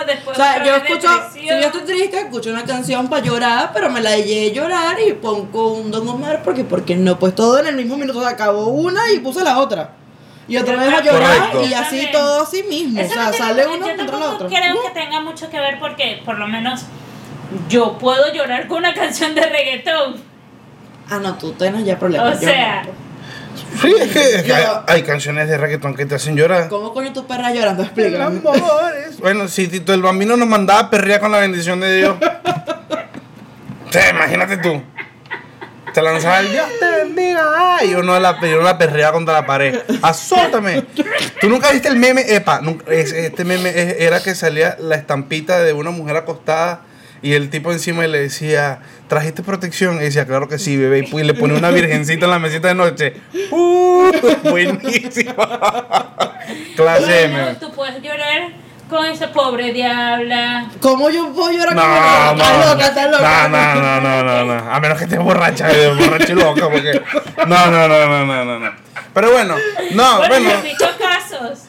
[0.07, 1.61] después O sea, yo escucho, si depresión.
[1.61, 5.75] yo estoy triste, escucho una canción para llorar, pero me la dejé llorar y pongo
[5.75, 9.13] un Don Omar porque, porque no, pues todo en el mismo minuto se acabó una
[9.13, 9.95] y puse la otra.
[10.49, 11.65] Y otra vez a llorar Correcto.
[11.65, 12.13] y así También.
[12.13, 13.01] todo así mismo.
[13.01, 14.49] Eso o sea, no sale yo uno contra tampoco otra.
[14.49, 16.83] creo que tenga mucho que ver porque por lo menos
[17.69, 20.17] yo puedo llorar con una canción de reggaetón.
[21.11, 22.37] Ah, no, tú tienes ya problemas.
[22.37, 23.09] O sea, no.
[23.83, 26.69] Sí, es que, es que hay, hay canciones de reggaetón que te hacen llorar.
[26.69, 27.83] ¿Cómo coño tu perra llorando?
[27.83, 28.41] El Explícame.
[29.21, 32.17] Bueno, si Tito el Bambino nos mandaba a perrear con la bendición de Dios.
[33.91, 34.83] Sea, imagínate tú.
[35.99, 37.85] Te lanzaba el Dios te bendiga.
[37.85, 39.81] Y uno la, y uno la perrea contra la pared.
[40.01, 40.85] Azótame.
[41.41, 42.23] ¿Tú nunca viste el meme?
[42.37, 46.83] Epa, este meme era que salía la estampita de una mujer acostada
[47.21, 49.97] y el tipo encima le decía, ¿trajiste protección?
[49.97, 51.01] Y decía, claro que sí, bebé.
[51.11, 53.15] Y le pone una virgencita en la mesita de noche.
[53.51, 54.13] ¡Uh!
[54.49, 55.35] Buenísima.
[56.77, 57.55] Clase meme.
[57.57, 58.53] tú puedes llorar
[58.89, 60.71] con esa pobre diabla.
[60.81, 62.45] ¿Cómo yo puedo llorar No, con no?
[62.45, 63.49] Estás loca, estás loca.
[63.49, 64.73] no, no, no, no, no, no.
[64.73, 67.03] A menos que estés borracha, borracha y loca, porque.
[67.47, 68.73] No, no, no, no, no, no, no.
[69.15, 69.55] Pero bueno,
[69.93, 70.61] no, bueno, bueno.
[70.99, 71.61] casos.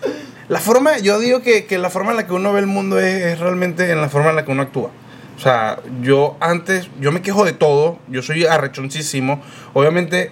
[0.47, 2.99] La forma, yo digo que, que la forma en la que uno ve el mundo
[2.99, 4.89] es, es realmente en la forma en la que uno actúa.
[5.37, 9.41] O sea, yo antes, yo me quejo de todo, yo soy arrechoncísimo.
[9.73, 10.31] Obviamente,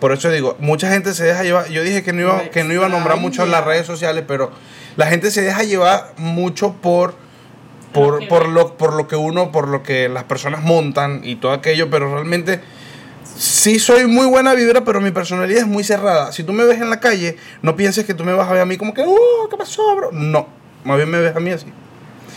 [0.00, 1.68] por eso digo, mucha gente se deja llevar.
[1.68, 4.24] Yo dije que no iba, que no iba a nombrar mucho en las redes sociales,
[4.26, 4.50] pero
[4.98, 9.16] la gente se deja llevar mucho por Lo por, que por lo por lo que
[9.16, 12.60] uno por lo que las personas montan y todo aquello pero realmente
[13.36, 16.80] sí soy muy buena vibra pero mi personalidad es muy cerrada si tú me ves
[16.82, 19.02] en la calle no pienses que tú me vas a ver a mí como que
[19.02, 20.46] uh qué pasó bro no
[20.84, 21.66] más bien me ves a mí así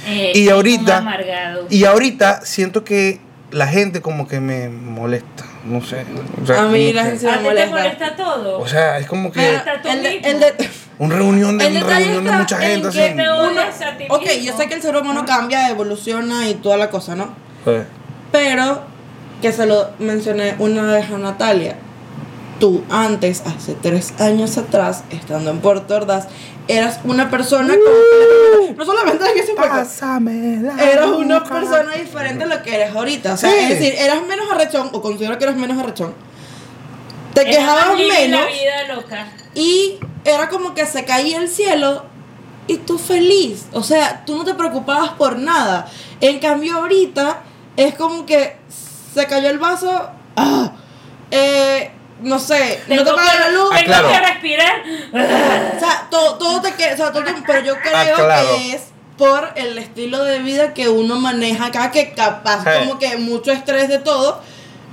[0.07, 1.03] Eh, Y ahorita-
[1.69, 3.19] y ahorita siento que
[3.51, 6.05] la gente como que me molesta no sé
[6.41, 7.69] o sea, A mí la gente- ¿A me ti te molesta.
[7.75, 8.59] molesta todo?
[8.59, 10.27] o sea es como que Hasta tú El de- mismo.
[10.27, 10.69] el de-
[11.01, 12.99] un reunión de una detalle reunión de mucha en gente que
[13.59, 17.15] así ti Ok, yo sé que el ser humano cambia, evoluciona y toda la cosa,
[17.15, 17.33] ¿no?
[17.65, 17.71] Sí.
[18.31, 18.83] Pero,
[19.41, 21.75] que se lo mencioné una vez a Natalia,
[22.59, 26.27] tú antes, hace tres años atrás, estando en Puerto Ordaz,
[26.67, 31.55] eras una persona completamente- No solamente en ese aspecto, Pásame la eras una boca.
[31.55, 33.33] persona diferente a lo que eres ahorita.
[33.33, 33.57] O sea, Sí.
[33.59, 36.13] es decir, eras menos arrechón, o considero que eras menos arrechón.
[37.33, 39.27] Te quejabas menos La vida loca.
[39.55, 42.03] Y era como que se caía el cielo
[42.67, 43.65] y tú feliz.
[43.73, 45.87] O sea, tú no te preocupabas por nada.
[46.21, 47.41] En cambio, ahorita
[47.77, 48.57] es como que
[49.13, 50.09] se cayó el vaso.
[50.37, 50.71] ah,
[51.31, 53.69] eh, no sé, no te Tengo paga que- la luz.
[53.71, 54.09] Ah, Tengo claro.
[54.09, 54.83] que respirar.
[55.75, 56.93] O sea, todo, todo te queda.
[56.93, 58.47] O sea, todo te- pero yo creo Ah, claro.
[58.55, 58.83] que es
[59.17, 62.69] por el estilo de vida que uno maneja acá, que capaz, Sí.
[62.79, 64.41] como que mucho estrés de todo.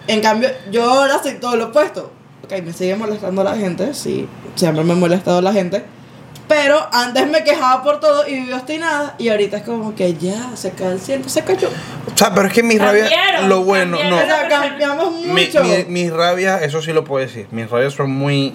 [0.06, 2.10] En cambio, yo ahora soy todo lo opuesto.
[2.44, 4.26] Ok, me sigue molestando la gente, sí,
[4.58, 5.84] siempre me ha molestado la gente.
[6.48, 9.14] Pero antes me quejaba por todo y vivía obstinada.
[9.18, 11.68] Y ahorita es como que ya, se cae el cielo, se cayó.
[11.68, 13.98] O sea, pero es que mi rabia, Cambiaron, lo bueno.
[13.98, 14.18] O no.
[14.18, 15.62] sea, cambiamos Mi, mucho.
[15.62, 17.46] mi, mis rabias, eso sí lo puedo decir.
[17.50, 18.54] Mis rabias son muy.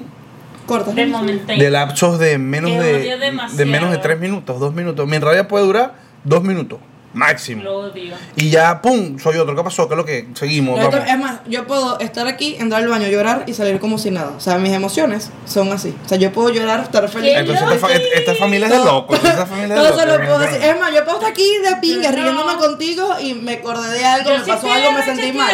[0.65, 0.95] Cortas.
[0.95, 1.53] De momento.
[1.53, 3.15] de lapsos de menos de.
[3.53, 5.07] De menos de tres minutos, dos minutos.
[5.07, 6.79] Mi rabia puede durar dos minutos,
[7.13, 7.63] máximo.
[7.63, 8.13] Lo odio.
[8.35, 9.55] Y ya, pum, soy otro.
[9.55, 9.87] ¿Qué pasó?
[9.87, 10.79] ¿Qué es lo que seguimos?
[10.79, 10.95] Vamos.
[11.07, 14.31] es más, yo puedo estar aquí, entrar al baño, llorar y salir como si nada.
[14.35, 15.95] O sea, mis emociones son así.
[16.05, 17.33] O sea, yo puedo llorar, estar feliz.
[17.35, 19.17] Entonces, esta, fa- esta familia es de locos.
[19.23, 20.25] Esta familia es de lo locos.
[20.27, 20.61] puedo decir.
[20.63, 22.15] Es más, yo puedo estar aquí de pinga No.
[22.17, 25.51] riéndome contigo y me acordé de algo, Yo me sí pasó algo, me sentí mal.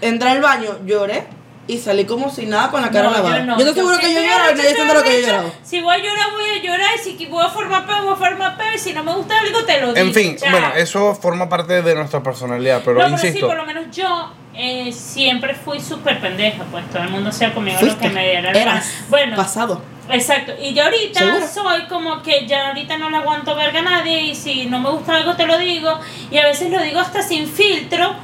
[0.00, 1.24] Entré al baño, lloré
[1.72, 3.38] y salí como si nada con la cara No, lavada.
[3.38, 3.58] yo no.
[3.58, 5.52] Yo estoy seguro que yo lloro y nadie siente lo que yo llorado.
[5.62, 6.90] Si voy a llorar, voy a llorar.
[6.96, 8.74] Y si voy a formar peo, voy a formar peo.
[8.74, 10.06] Y si no me gusta algo, te lo digo.
[10.06, 10.50] En fin, Chao.
[10.50, 13.46] bueno, eso forma parte de nuestra personalidad, pero no, pero sí, insisto.
[13.46, 16.64] por lo menos yo eh, siempre fui súper pendeja.
[16.70, 18.92] Pues todo el mundo hacía conmigo Fuiste, lo que me diera eras.
[19.08, 19.80] Bueno, pasado.
[20.12, 24.22] Exacto, y yo ahorita soy como que ya ahorita no le aguanto verga a nadie
[24.22, 26.00] y si no me gusta algo te lo digo
[26.32, 28.16] y a veces lo digo hasta sin filtro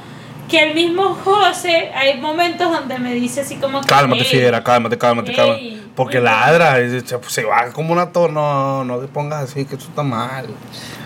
[0.47, 4.63] que el mismo José hay momentos donde me dice así como que Cálmate, "Ey, fiera,
[4.63, 5.35] cálmate, cálmate, Ey.
[5.35, 5.77] cálmate.
[5.95, 8.31] Porque ladra, y se va como una tos.
[8.31, 10.45] No, no te pongas así, que eso está mal.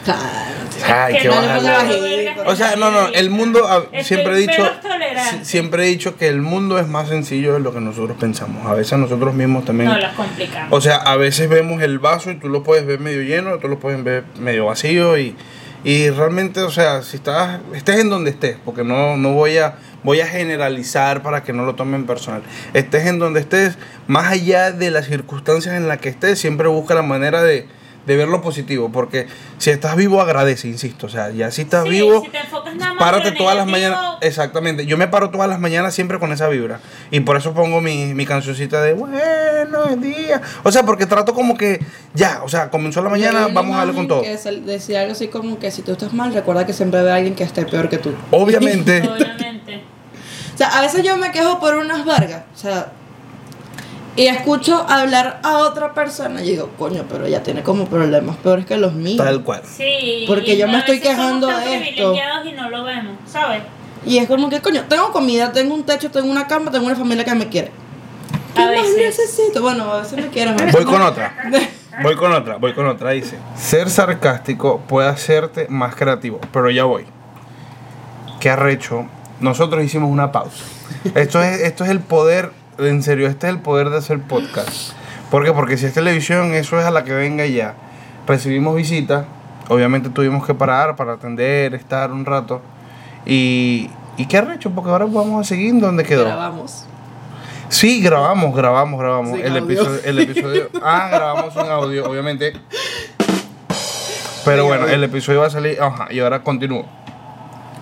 [0.05, 0.93] Cálmate.
[0.93, 2.41] Ay, que qué no le.
[2.45, 4.69] O sea, no, no, el mundo, ah, siempre he dicho,
[5.43, 8.65] siempre he dicho que el mundo es más sencillo de lo que nosotros pensamos.
[8.67, 9.89] A veces nosotros mismos también.
[9.89, 10.67] no las complicamos.
[10.71, 13.69] O sea, a veces vemos el vaso y tú lo puedes ver medio lleno, tú
[13.69, 15.35] lo puedes ver medio vacío y,
[15.83, 19.75] y realmente, o sea, si estás, estés en donde estés, porque no, no voy a
[20.03, 22.41] voy a generalizar para que no lo tomen personal.
[22.73, 26.95] Estés en donde estés, más allá de las circunstancias en las que estés, siempre busca
[26.95, 27.67] la manera de,
[28.05, 29.27] de ver lo positivo, porque
[29.59, 32.75] si estás vivo agradece, insisto, o sea, ya si estás Sí, vivo, si te enfocas
[32.75, 36.17] nada más párate en todas las mañanas, exactamente, yo me paro todas las mañanas siempre
[36.17, 36.79] con esa vibra,
[37.11, 41.55] y por eso pongo mi, mi cancioncita de buenos días, o sea, porque trato como
[41.55, 41.79] que
[42.15, 44.21] ya, o sea, comenzó la mañana, vamos a darle con todo.
[44.23, 47.11] Que sal- decía algo así como que si tú estás mal, recuerda que siempre ve
[47.11, 48.13] a alguien que esté peor que tú.
[48.31, 49.83] Obviamente, Obviamente.
[50.53, 52.91] O sea, a veces yo me quejo por unas vargas, o sea,
[54.15, 58.65] y escucho hablar a otra persona y digo, coño, pero ella tiene como problemas peores
[58.65, 59.17] que los míos.
[59.17, 59.61] tal cual.
[59.65, 60.25] Sí.
[60.27, 61.85] Porque yo me estoy veces somos quejando tan de esto.
[61.95, 63.63] privilegiados y no lo vemos, ¿sabes?
[64.05, 66.95] Y es como que, coño, tengo comida, tengo un techo, tengo una cama, tengo una
[66.95, 67.71] familia que me quiere.
[68.55, 68.97] ¿Qué A más veces.
[68.97, 69.61] necesito?
[69.61, 70.55] Bueno, a veces me quieren.
[70.71, 71.33] Voy con otra.
[72.03, 73.37] Voy con otra, voy con otra, dice.
[73.55, 77.05] Ser sarcástico puede hacerte más creativo, pero ya voy.
[78.39, 79.05] ¿Qué arrecho?
[79.41, 80.63] Nosotros hicimos una pausa.
[81.15, 82.51] Esto es, esto es el poder,
[82.87, 84.93] en serio, este es el poder de hacer podcast.
[85.29, 85.53] ¿Por qué?
[85.53, 87.75] Porque si es televisión, eso es a la que venga y ya.
[88.27, 89.25] Recibimos visitas,
[89.69, 92.61] obviamente tuvimos que parar para atender, estar un rato.
[93.25, 96.25] Y, y qué arrecho, porque ahora vamos a seguir donde quedó.
[96.25, 96.85] Grabamos.
[97.69, 99.39] Sí, grabamos, grabamos, grabamos.
[99.39, 100.69] El, episodio, el episodio.
[100.83, 102.53] Ah, grabamos un audio, obviamente.
[104.43, 105.81] Pero bueno, el episodio va a salir.
[105.81, 106.85] Ajá, y ahora continúo.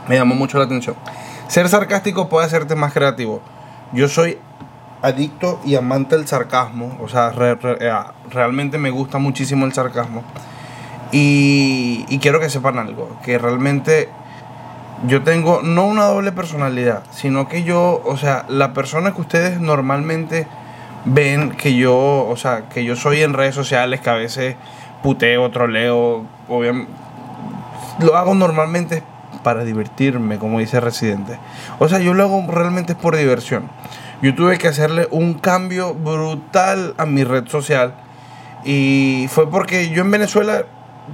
[0.08, 0.96] Me llamó mucho la atención.
[1.48, 3.42] Ser sarcástico puede hacerte más creativo.
[3.92, 4.38] Yo soy
[5.02, 6.98] adicto y amante del sarcasmo.
[7.02, 7.94] O sea, re- re- eh,
[8.32, 10.24] realmente me gusta muchísimo el sarcasmo.
[11.12, 14.10] Y, y quiero que sepan algo: que realmente
[15.08, 19.60] yo tengo no una doble personalidad, sino que yo, o sea, la persona que ustedes
[19.60, 20.46] normalmente
[21.06, 24.56] ven que yo, o sea, que yo soy en redes sociales, que a veces
[25.02, 26.92] puteo, troleo, obviamente,
[28.00, 29.02] lo hago normalmente
[29.44, 31.40] para divertirme, como dice Residente.
[31.80, 33.64] O sea, yo lo hago realmente por diversión.
[34.22, 37.96] Yo tuve que hacerle un cambio brutal a mi red social.
[38.66, 40.66] Y fue porque yo en Venezuela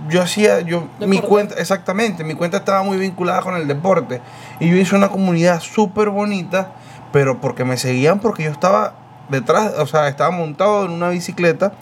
[0.10, 4.22] yo hacía yo mi cuenta exactamente, mi cuenta estaba muy vinculada con el deporte.
[4.60, 6.72] Y yo hice una comunidad súper bonita,
[7.12, 8.96] pero porque me seguían porque yo estaba
[9.30, 11.74] detrás, o sea, estaba montado en una bicicleta.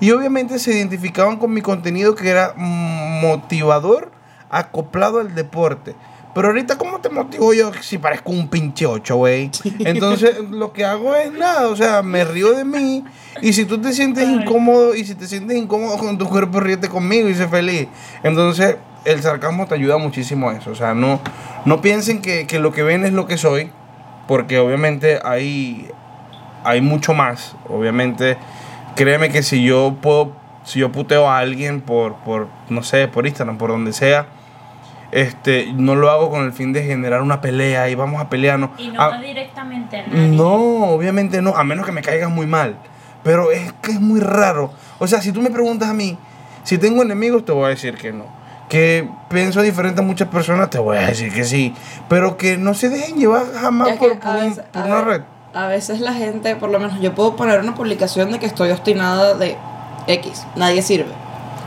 [0.00, 4.10] Y obviamente se identificaban con mi contenido que era motivador
[4.50, 5.94] acoplado al deporte.
[6.34, 9.50] Pero ahorita, ¿cómo te motivo yo si parezco un pinche ocho, güey?
[9.80, 13.04] Entonces, lo que hago es nada, o sea, me río de mí.
[13.42, 16.88] Y si tú te sientes incómodo, y si te sientes incómodo con tu cuerpo, ríete
[16.88, 17.88] conmigo y sé feliz.
[18.22, 20.70] Entonces, el sarcasmo te ayuda muchísimo a eso.
[20.70, 21.20] O sea, no,
[21.66, 23.70] no piensen que, que lo que ven es lo que soy,
[24.26, 25.90] porque obviamente hay,
[26.64, 27.56] hay mucho más.
[27.68, 28.38] Obviamente,
[28.96, 30.32] créeme que si yo puedo,
[30.64, 34.26] si yo puteo a alguien por, por no sé, por Instagram, por donde sea,
[35.12, 38.70] este, no lo hago con el fin de generar una pelea y vamos a pelearnos.
[38.78, 40.28] Y no Ah, va directamente a nadie.
[40.28, 42.76] no, obviamente no, a menos que me caigas muy mal.
[43.22, 44.72] Pero es que es muy raro.
[44.98, 46.18] O sea, si tú me preguntas a mí,
[46.64, 48.24] si tengo enemigos, te voy a decir que no.
[48.68, 51.74] Que pienso diferente a muchas personas, te voy a decir que sí.
[52.08, 54.94] Pero que no se dejen llevar jamás por, por a un- veces- por a una
[55.02, 55.22] ver, red.
[55.54, 58.70] A veces la gente, por lo menos yo puedo poner una publicación de que estoy
[58.70, 59.56] obstinada de
[60.06, 61.12] X, nadie sirve.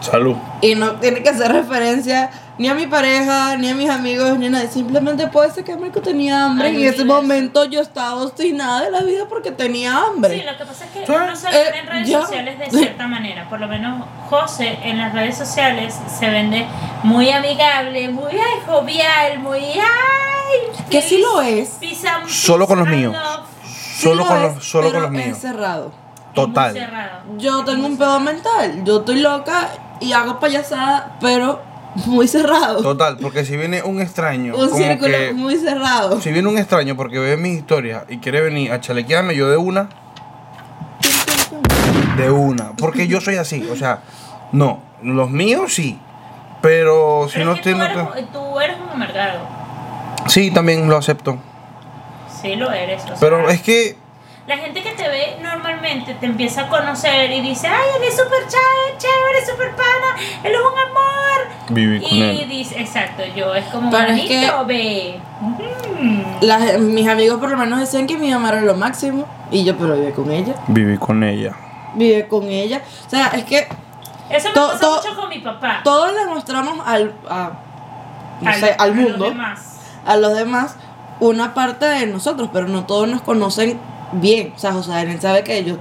[0.01, 0.35] Salud.
[0.61, 4.47] Y no tiene que hacer referencia ni a mi pareja, ni a mis amigos, ni
[4.47, 4.67] a nadie.
[4.69, 8.81] Simplemente puede ser que Marco tenía hambre Ay, y en ese momento yo estaba obstinada
[8.83, 10.39] de la vida porque tenía hambre.
[10.39, 12.21] Sí, lo que pasa es que uno se vende Eh, en redes ya.
[12.21, 13.49] sociales de cierta manera.
[13.49, 16.65] Por lo menos José en las redes sociales se vende
[17.03, 20.85] muy amigable, muy ay, jovial, muy ay.
[20.89, 21.77] Que sí lo es.
[22.27, 23.15] Solo con los míos.
[23.73, 25.37] Sí Solo lo con es, los, solo pero con los es míos.
[25.39, 25.87] cerrado.
[25.87, 26.73] Es muy Total.
[26.73, 27.21] cerrado.
[27.37, 28.83] Yo Es tengo un pedo mental.
[28.83, 29.69] Yo estoy loca
[30.01, 31.61] y hago payasada, pero
[32.07, 32.81] muy cerrado.
[32.81, 36.19] Total, porque si viene un extraño, un como círculo que- muy cerrado.
[36.21, 39.57] si viene un extraño porque ve mis historias y quiere venir a chalequearme, yo de
[39.57, 39.89] una,
[42.17, 43.99] de una, porque yo soy así, o sea,
[44.51, 45.99] no, los míos sí,
[46.61, 47.73] pero si Pero no es que estoy...
[47.73, 49.39] tú, eres, te- tú eres un amargado.
[50.27, 51.37] Sí, también lo acepto,
[52.41, 53.03] Sí, lo eres.
[53.03, 53.97] o pero sea, es que
[54.47, 58.13] La gente que te ve normalmente te empieza a conocer y dice, ay, él es
[58.15, 61.47] súper chévere, chévere, súper pana, él es un amor.
[61.69, 62.49] viví con Y él.
[62.49, 65.19] dice, exacto, yo es como, Pero es que- ve.
[65.99, 66.21] Mm.
[66.41, 69.25] Las- mis amigos por lo menos decían que mi mamá era lo máximo.
[69.49, 70.53] Y yo, pero vive con ella.
[70.67, 71.53] Viví con ella.
[71.95, 72.81] Vive con ella.
[73.07, 73.67] O sea, es que
[74.29, 75.81] Eso me To- pasa to- mucho con mi papá.
[75.83, 77.51] todos le mostramos al, a-
[78.41, 79.79] no Al- sé, al a los mundo, demás.
[80.05, 80.75] a los demás,
[81.19, 83.79] una parte de nosotros, pero no todos nos conocen
[84.13, 84.53] bien.
[84.55, 85.77] O sea, sea, él sabe que yo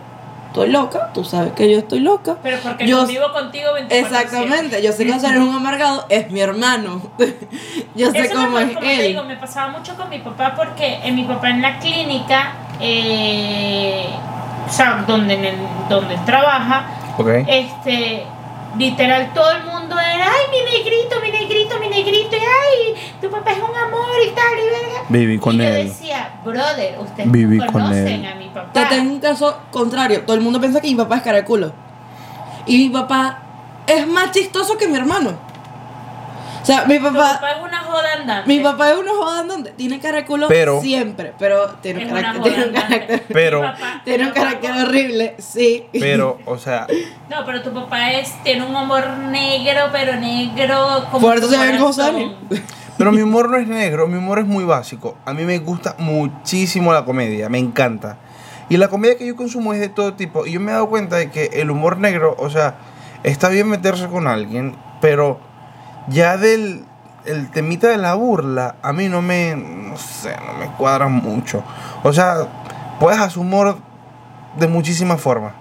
[0.48, 2.36] estoy loca, tú sabes que yo estoy loca.
[2.42, 3.98] Pero porque Yo- convivo contigo 24/7.
[3.98, 7.02] Exactamente, yo sé que José es un amargado, es mi hermano.
[7.96, 9.06] yo sé Eso me cómo es como te él.
[9.08, 14.06] digo, me pasaba mucho con mi papá porque en mi papá en la clínica, eh,
[14.68, 15.58] o sea, donde, en el-
[15.88, 16.86] donde él trabaja,
[17.18, 17.28] Ok.
[17.48, 18.24] este
[18.78, 23.30] literal todo el mundo era, ay, mi negrito, mi negrito, mi negrito, y ay, tu
[23.30, 25.02] papá es un amor y tal, y verga.
[25.08, 28.26] Viví con y yo decía, brother, ustedes Viví no con conocen él.
[28.26, 28.72] a mi papá.
[28.72, 30.22] Te tengo un caso contrario.
[30.22, 31.72] Todo el mundo piensa que mi papá es cara de culo.
[32.66, 33.38] Y mi papá
[33.86, 35.32] es más chistoso que mi hermano.
[36.64, 38.48] O sea, mi papá, papá es una joda andante.
[38.48, 39.70] mi papá es una joda andante.
[39.76, 43.66] Tiene cara de culo Pero- siempre, pero tiene un carácter, tiene un carácter, Pero- Mi
[43.68, 45.86] papá- tiene un mi papá- carácter horrible, sí.
[45.92, 46.86] Pero, o sea,
[47.28, 51.58] No, pero tu papá es, tiene un humor negro, pero negro como Por eso se
[51.58, 52.34] ven
[52.96, 55.18] pero mi humor no es negro, mi humor es muy básico.
[55.26, 58.16] A mí me gusta muchísimo la comedia, me encanta.
[58.70, 60.46] Y la comedia que yo consumo es de todo tipo.
[60.46, 62.76] Y yo me he dado cuenta de que el humor negro, o sea,
[63.22, 65.38] está bien meterse con alguien, pero
[66.08, 66.84] ya del
[67.24, 71.64] el temita de la burla, a mí no me, no sé, no me cuadra mucho.
[72.02, 72.46] O sea,
[73.00, 73.78] puedes hacer humor
[74.58, 75.52] de muchísimas formas.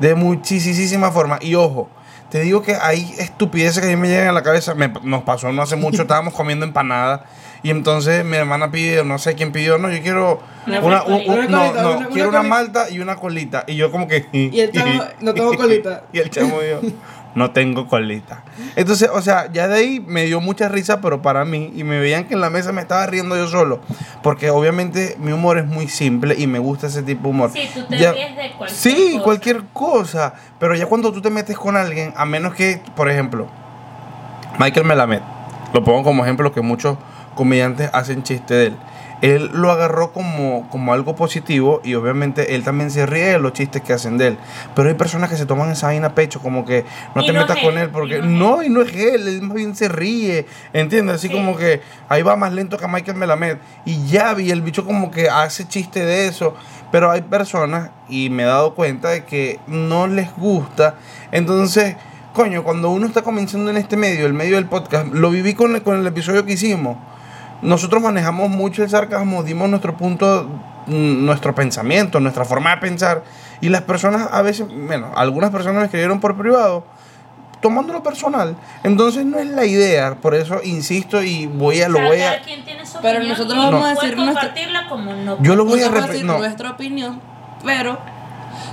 [0.00, 1.38] De muchísimas formas.
[1.44, 1.88] Y ojo,
[2.30, 4.74] te digo que hay estupideces que a mí me llegan a la cabeza.
[4.74, 7.26] Me- nos pasó no hace mucho, estábamos comiendo empanada.
[7.62, 11.14] Y entonces mi hermana pide, no sé quién pidió, no, yo quiero Una una, un-
[11.24, 11.28] frescolita.
[11.28, 13.64] un- Una no, colita, no, una- quiero una malta y una colita.
[13.68, 14.26] Y yo como que...
[14.32, 16.02] Y el chamo, no tengo colita.
[16.12, 16.80] Y el chamo dijo,
[17.34, 18.44] no tengo colita.
[18.76, 21.98] Entonces, o sea, ya de ahí me dio mucha risa, pero para mí, y me
[21.98, 23.80] veían que en la mesa me estaba riendo yo solo,
[24.22, 27.50] porque obviamente mi humor es muy simple y me gusta ese tipo de humor.
[27.52, 29.22] Sí, tú te Ya- ríes de cualquier Sí, cosa.
[29.24, 30.34] cualquier cosa.
[30.58, 33.48] Pero ya cuando tú te metes con alguien, a menos que, por ejemplo,
[34.58, 35.20] Michael Melamed,
[35.72, 36.96] lo pongo como ejemplo que muchos
[37.34, 38.76] comediantes hacen chiste de él.
[39.24, 43.52] Él lo agarró como, como algo positivo y obviamente él también se ríe de los
[43.54, 44.38] chistes que hacen de él.
[44.74, 47.32] Pero hay personas que se toman esa vaina a pecho, como que no Y te
[47.32, 49.88] no metas con él, porque y no y no es él, él más bien se
[49.88, 51.16] ríe, ¿entiendes?
[51.16, 51.32] Así Sí.
[51.34, 53.56] como que ahí va más lento que Michael Melamed.
[53.84, 56.54] Y ya vi, el bicho como que hace chiste de eso.
[56.92, 60.96] Pero hay personas, y me he dado cuenta de que no les gusta.
[61.32, 61.96] Entonces,
[62.34, 65.74] coño, cuando uno está comenzando en este medio, el medio del podcast, lo viví con
[65.74, 66.96] el, con el episodio que hicimos.
[67.64, 70.48] Nosotros manejamos mucho el sarcasmo, dimos nuestro punto,
[70.86, 73.24] mm, nuestro pensamiento, nuestra forma de pensar.
[73.60, 76.84] Y las personas a veces, bueno, algunas personas me escribieron por privado
[77.60, 78.54] tomándolo personal.
[78.82, 82.42] Entonces no es la idea, por eso insisto y voy a O lo voy a
[83.00, 85.42] Pero nosotros vamos a puede decir nuestra- compartirla como no.
[85.42, 86.26] Yo lo voy a vamos repetir.
[86.26, 86.36] No.
[86.36, 87.22] nuestra opinión,
[87.64, 87.98] pero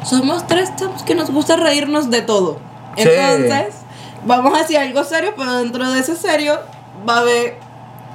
[0.03, 2.59] somos tres chamos que nos gusta reírnos de todo.
[2.97, 3.03] Sí.
[3.07, 3.75] Entonces,
[4.25, 6.59] vamos a decir algo serio, pero dentro de ese serio
[7.07, 7.57] va a haber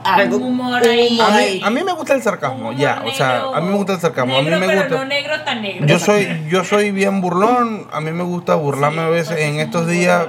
[0.06, 0.36] algo.
[0.38, 1.18] Humor ahí.
[1.20, 3.68] A mí, a mí me gusta el sarcasmo, humor ya, o sea, negro- a mí
[3.70, 4.96] me gusta el sarcasmo, a mí negro, me pero gusta.
[4.98, 5.86] no negro tan negro.
[5.86, 9.34] Yo soy, yo soy bien burlón, a mí me gusta burlarme a veces.
[9.34, 10.26] pues, En es estos días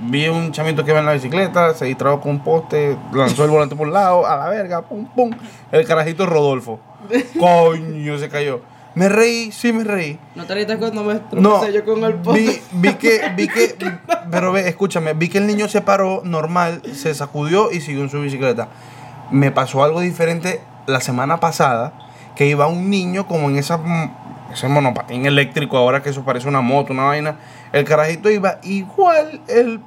[0.00, 3.50] vi un chamito que va en la bicicleta, se distrajo con un poste, lanzó el
[3.50, 5.30] volante por un lado, a la verga, pum, pum.
[5.72, 6.80] El carajito Rodolfo.
[7.38, 8.60] Coño, se cayó.
[8.94, 10.18] Me reí, sí me reí.
[10.36, 12.62] No te ríes cuando me No, yo con el vi, poste.
[12.74, 13.74] vi que, vi que,
[14.30, 18.10] pero ve, escúchame, vi que el niño se paró normal, se sacudió y siguió en
[18.10, 18.68] su bicicleta.
[19.30, 21.92] Me pasó algo diferente la semana pasada,
[22.36, 23.80] que iba un niño como en esa,
[24.52, 27.36] ese monopatín eléctrico, ahora que eso parece una moto, una vaina.
[27.72, 29.80] El carajito iba igual, el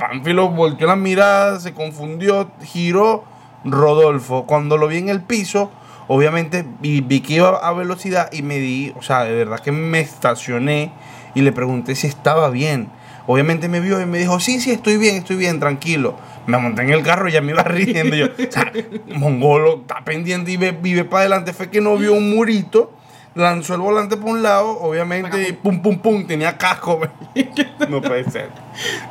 [0.00, 3.24] Pánfilo volteó la mirada, se confundió, giró
[3.64, 4.46] Rodolfo.
[4.46, 5.70] Cuando lo vi en el piso,
[6.08, 9.72] obviamente vi, vi que iba a velocidad y me di, o sea, de verdad que
[9.72, 10.92] me estacioné
[11.34, 12.88] y le pregunté si estaba bien.
[13.26, 16.16] Obviamente me vio y me dijo, sí, sí, estoy bien, estoy bien, tranquilo.
[16.50, 18.16] Me monté en el carro y ya me iba riendo.
[18.16, 18.72] Yo, o sea,
[19.14, 21.52] mongolo, está pendiente y ve, vive para adelante.
[21.52, 22.92] Fue que no vio un murito,
[23.34, 27.00] lanzó el volante por un lado, obviamente, y pum, pum, pum, tenía casco.
[27.88, 28.50] no puede ser.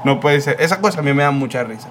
[0.04, 0.58] No puede ser.
[0.60, 1.88] Esa cosa a mí me da mucha risa.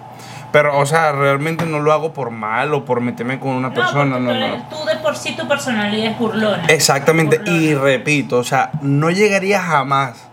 [0.51, 3.75] Pero, o sea, realmente no lo hago por mal o por meterme con una No,
[3.75, 4.19] persona.
[4.19, 4.69] No, tú, no.
[4.71, 6.65] tú de por sí tu personalidad es burlona.
[6.69, 7.37] Exactamente.
[7.39, 7.59] Burlona.
[7.59, 10.27] Y repito, o sea, no llegaría jamás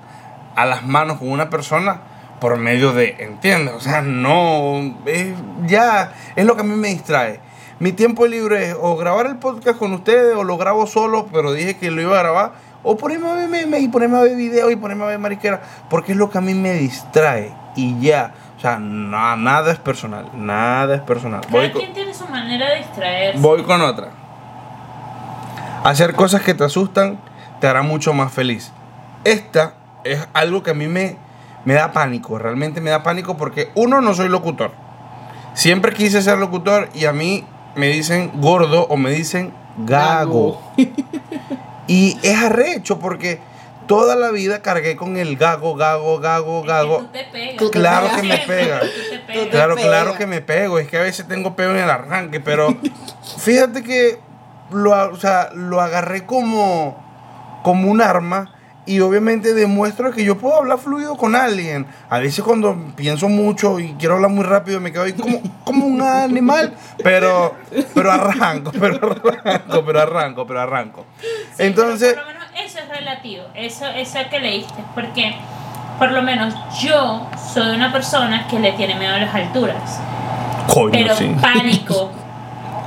[0.55, 1.99] a las manos con una persona
[2.45, 3.73] por medio de, ¿entiendes?
[3.73, 5.33] O sea, no, es,
[5.65, 7.39] ya es lo que a mí me distrae.
[7.79, 11.53] Mi tiempo libre es o grabar el podcast con ustedes o lo grabo solo, pero
[11.53, 12.51] dije que lo iba a grabar,
[12.83, 15.59] o ponerme a ver memes y ponerme a ver videos y ponerme a ver mariquera,
[15.89, 18.31] porque es lo que a mí me distrae y ya.
[18.57, 21.41] O sea, na- nada es personal, nada es personal.
[21.41, 23.39] Cada Voy con- quien tiene su manera de distraerse.
[23.39, 24.09] Voy con otra.
[25.83, 27.17] Hacer cosas que te asustan
[27.59, 28.71] te hará mucho más feliz.
[29.23, 29.73] Esta
[30.03, 31.17] es algo que a mí me,
[31.66, 34.72] me da pánico, realmente me da pánico porque uno, no soy locutor.
[35.53, 37.43] Siempre quise ser locutor y a mí
[37.76, 40.61] me dicen gordo o me dicen gago.
[41.88, 43.39] y es arrecho porque
[43.88, 46.97] toda la vida cargué con el gago, gago, gago, Es que gago.
[46.97, 47.57] tú te pegas.
[47.57, 48.82] Tú te Claro que me pega.
[49.51, 49.88] Claro, pega.
[49.88, 50.80] claro que me pego.
[50.80, 52.76] Es que a veces tengo pego en el arranque, pero
[53.38, 54.20] fíjate que
[54.72, 56.97] lo, o sea, lo agarré como,
[57.63, 58.54] como un arma
[58.86, 61.86] y obviamente demuestro que yo puedo hablar fluido con alguien.
[62.09, 65.86] A veces cuando pienso mucho y quiero hablar muy rápido me quedo ahí como, como
[65.86, 66.73] un animal,
[67.03, 67.55] pero,
[67.93, 71.05] pero arranco, pero arranco, pero arranco, pero arranco.
[71.19, 75.36] Sí, Entonces, pero por lo menos eso es relativo, eso, eso que leíste, porque
[75.97, 79.99] por lo menos yo soy una persona que le tiene miedo a las alturas,
[80.67, 81.36] coño, pero sí.
[81.41, 82.11] pánico.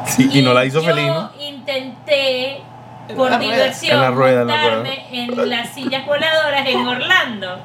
[0.09, 1.31] Sí, y no la hizo yo feliz, ¿no?
[1.39, 2.48] intenté En
[3.15, 7.59] por la diversión En la rueda, en la montarme en las sillas voladoras en Orlando.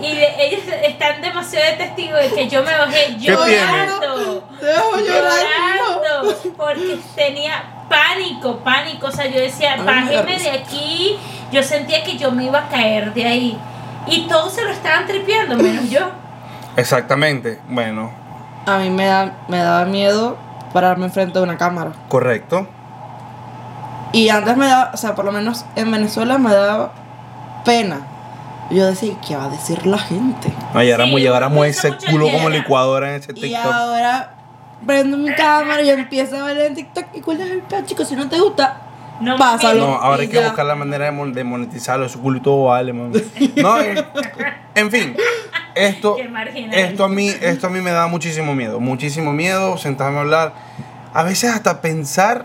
[0.00, 4.44] Y de- ellos están demasiado de testigos de que yo me bajé ¿Qué llorando.
[4.60, 6.36] Te dejo llorando.
[6.56, 9.06] Porque tenía pánico, pánico.
[9.08, 11.16] O sea, yo decía, bájeme de aquí.
[11.52, 13.58] Yo sentía que yo me iba a caer de ahí.
[14.06, 16.00] Y todos se lo estaban tripeando, menos yo.
[16.76, 17.60] Exactamente.
[17.68, 18.12] Bueno,
[18.66, 20.36] A mí me, da, me daba miedo
[20.72, 21.92] pararme enfrente de una cámara.
[22.08, 22.68] correcto.
[24.12, 26.92] Y antes me daba, o sea, por lo menos en Venezuela me daba
[27.64, 28.00] pena.
[28.70, 30.52] Y Yo decía, ¿qué va a decir la gente?
[30.74, 33.10] No, y ahora Sí, mu- y ahora uno mueve piensa ese en culo como licuadora
[33.10, 33.64] en ese Y TikTok.
[33.72, 34.32] ahora
[34.84, 37.04] prendo mi cámara y empiezo a ver en TikTok.
[37.14, 38.08] ¿Y cuál es el plan, chicos?
[38.08, 38.78] Si no te gusta,
[39.20, 39.86] No, Pásalo.
[39.86, 40.48] No, ahora hay Y que ya.
[40.48, 42.04] buscar la manera de, mon- de monetizarlo.
[42.06, 43.12] Ese culito vale, man.
[43.56, 44.04] No, eh,
[44.74, 45.16] en fin.
[45.74, 46.16] Esto,
[46.72, 48.78] esto, a mí, esto a mí me da muchísimo miedo.
[48.80, 50.52] Muchísimo miedo sentarme a hablar.
[51.14, 52.44] A veces hasta pensar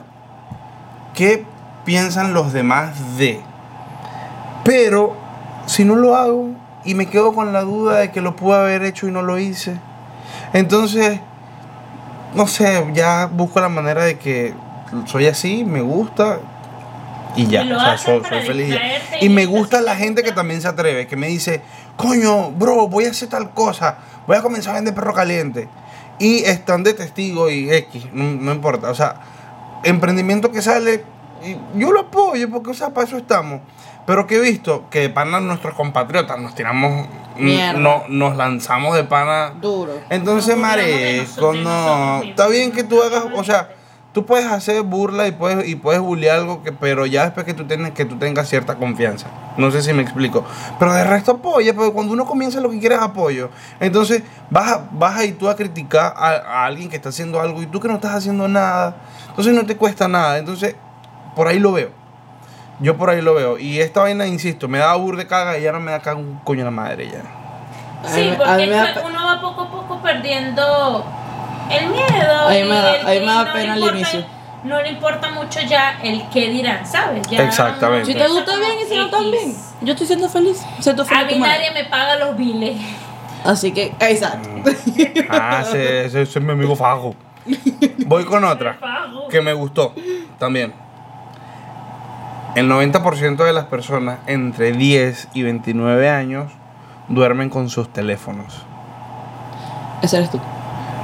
[1.14, 1.46] qué
[1.86, 3.42] piensan los demás de.
[4.64, 5.16] Pero
[5.66, 6.50] si no lo hago
[6.84, 9.40] y me quedo con la duda de que lo pude haber hecho y no lo
[9.40, 9.80] hice.
[10.54, 11.20] Entonces,
[12.34, 14.54] no sé, ya busco la manera de que
[15.06, 16.40] soy así, me gusta
[17.36, 17.62] y ya.
[17.64, 18.76] O sea, soy, feliz.
[19.22, 21.62] y me gusta la gente que también se atreve, que me dice,
[21.96, 25.70] coño, bro, voy a hacer tal cosa, voy a comenzar a vender perro caliente.
[26.20, 28.92] Y están de testigo y X, no, no importa.
[28.92, 29.16] O sea,
[29.84, 31.04] emprendimiento que sale,
[31.44, 33.62] y yo lo apoyo, porque, o sea, para eso estamos.
[34.06, 37.80] Pero que he visto que de pana nuestros compatriotas nos tiramos, Mierda.
[37.80, 39.94] no, nos lanzamos de pana duro.
[40.10, 42.24] entonces, mareco, no.
[42.24, 43.70] Está bien que tú hagas, o sea,
[44.12, 47.54] tú puedes hacer burla y puedes y puedes bullear algo que pero ya después que
[47.54, 49.28] tú tienes que tú tengas cierta confianza.
[49.58, 50.44] No sé si me explico,
[50.80, 53.50] pero de resto apoya, porque cuando uno comienza lo que quiere es apoyo.
[53.80, 57.40] Entonces, vas a, vas a ir tú a criticar a, a alguien que está haciendo
[57.40, 58.96] algo y tú que no estás haciendo nada.
[59.30, 60.38] Entonces no te cuesta nada.
[60.40, 60.76] Entonces,
[61.36, 61.90] por ahí lo veo.
[62.80, 63.58] Yo por ahí lo veo.
[63.60, 66.18] Y esta vaina, insisto, me da bur de caga y ya no me da caga
[66.18, 67.22] un coño la madre ya.
[68.10, 71.06] Sí, porque da uno va poco a poco perdiendo
[71.70, 72.48] el miedo.
[72.48, 74.26] A mí me da- el- a mí me da no le pena al importa- inicio.
[74.64, 77.28] No le importa mucho ya el qué dirán, ¿sabes?
[77.30, 78.06] Ya Exactamente.
[78.06, 79.12] Si te gusta bien y si no X.
[79.12, 79.56] también.
[79.82, 80.62] Yo estoy siendo feliz.
[80.80, 82.78] Sé tú A feliz mí nadie me paga los biles.
[83.44, 84.50] Así que, exacto.
[85.30, 87.16] Ah, ese, ese- ese es mi amigo Fago.
[88.06, 88.78] Voy con otra
[89.32, 89.94] que me gustó
[90.38, 90.74] también.
[92.56, 96.52] El 90% de las personas entre 10 y 29 años
[97.08, 98.66] duermen con sus teléfonos.
[100.02, 100.40] Ese eres tú.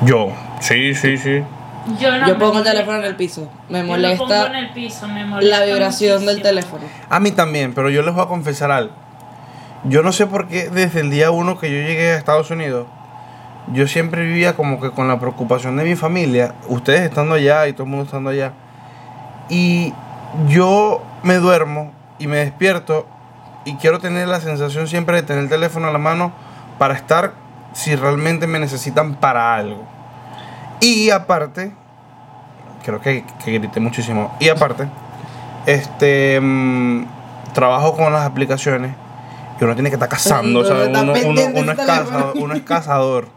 [0.03, 0.29] Yo,
[0.59, 1.41] sí, sí, sí.
[1.99, 2.71] Yo, no Yo me pongo el molesta.
[2.71, 3.49] teléfono en el piso.
[3.69, 6.43] Me Yo lo pongo en molesta el piso, me molesta la vibración del muchísimo.
[6.43, 6.83] teléfono.
[7.09, 8.93] A mí también, pero yo les voy a confesar algo.
[9.85, 12.87] Yo no sé por qué desde el día uno que yo llegué a Estados Unidos,
[13.73, 17.73] yo siempre vivía como que con la preocupación de mi familia, ustedes estando allá y
[17.73, 18.51] todo el mundo estando allá.
[19.49, 19.93] Y
[20.47, 23.07] yo me duermo y me despierto
[23.65, 26.31] y quiero tener la sensación siempre de tener el teléfono a la mano
[26.77, 27.33] para estar
[27.73, 29.83] si realmente me necesitan para algo.
[30.79, 31.71] Y aparte,
[32.83, 34.35] creo que, que grité muchísimo.
[34.39, 34.87] Y aparte,
[35.65, 37.05] este mm,
[37.53, 38.93] trabajo con las aplicaciones
[39.59, 40.89] y uno tiene que estar cazando, Entonces, ¿sabes?
[41.01, 43.27] Uno, uno- es cazador, uno es cazador.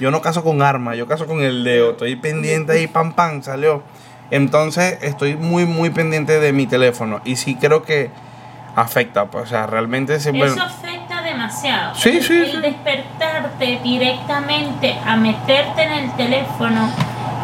[0.00, 1.92] Yo no cazo con arma, yo cazo con el dedo.
[1.92, 3.82] Estoy pendiente ahí, pam, pam, salió.
[4.30, 7.20] Entonces estoy muy, muy pendiente de mi teléfono.
[7.24, 8.10] Y sí creo que
[8.76, 11.94] afecta, pues, o sea, realmente se Eso afecta demasiado.
[11.94, 12.56] Sí, El- sí, el sí.
[12.60, 16.88] despertarte directamente a meterte en el teléfono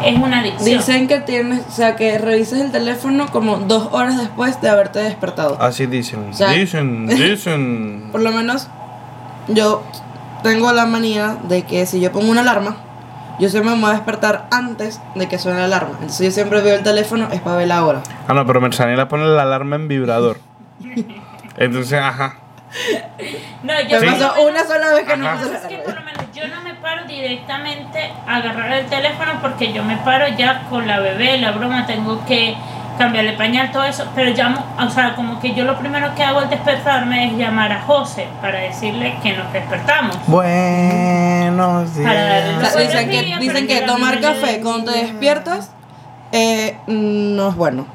[0.03, 0.77] es una adicción.
[0.77, 4.99] Dicen que tienes, o sea, que revises el teléfono como dos horas después de haberte
[4.99, 5.57] despertado.
[5.59, 6.29] Así dicen.
[6.29, 8.09] O sea- dicen, dicen.
[8.11, 8.67] Por lo menos,
[9.47, 9.83] yo
[10.43, 12.77] tengo la manía de que si yo pongo una alarma,
[13.39, 15.91] yo siempre me voy a despertar antes de que suene la alarma.
[15.93, 18.01] Entonces yo siempre veo el teléfono, es para ver la hora.
[18.27, 20.39] Ah, no, pero Mersanela pone la alarma en vibrador.
[21.57, 22.35] Entonces, ajá.
[23.63, 26.01] No, yo Me por pasó una sola vez que no me Es que por lo
[26.01, 30.63] menos yo no me paro directamente a agarrar el teléfono porque yo me paro ya
[30.69, 32.55] con la bebé, la broma, tengo que
[32.97, 36.39] cambiarle pañal, todo eso, pero llamo, o sea, como que yo lo primero que hago
[36.39, 40.17] al despertarme es llamar a José para decirle que nos despertamos.
[40.27, 42.71] Buenos Para darle O días.
[42.73, 45.71] sea, dicen que, días, dicen que tomar café cuando te despiertas
[46.31, 47.85] eh, no es bueno.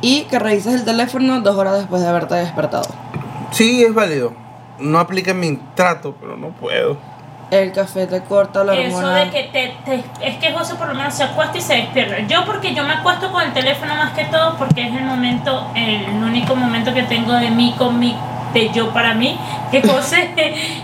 [0.00, 2.88] Y que revises el teléfono dos horas después de haberte despertado.
[3.50, 4.32] Sí, es válido.
[4.78, 6.96] No aplica mi trato, pero no puedo.
[7.50, 9.16] El café te corta la Eso hormona.
[9.24, 12.18] de que te, te- es que José por lo menos se acuesta y se despierta.
[12.26, 15.66] Yo porque yo me acuesto con el teléfono más que todo porque es el momento,
[15.74, 18.14] el único momento que tengo de mí con mi,
[18.52, 19.38] de yo para mí,
[19.70, 20.28] que José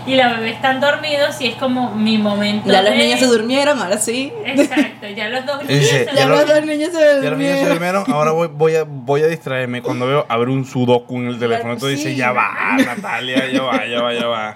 [0.07, 2.71] y la bebé están dormidos y es como mi momento.
[2.71, 4.33] Ya los de- niños se durmieron, ahora sí.
[4.43, 7.59] Exacto, ya los dos niños Ya Ya los lo- dos niños se Ya los niños
[7.59, 7.69] se durmieron.
[7.69, 9.83] durmieron, ahora voy, voy, a, voy a distraerme.
[9.83, 12.05] Cuando veo abrir un sudoku en el teléfono, entonces sí.
[12.07, 12.49] dice, ya va,
[12.83, 14.55] Natalia, ya va, ya va, ya va.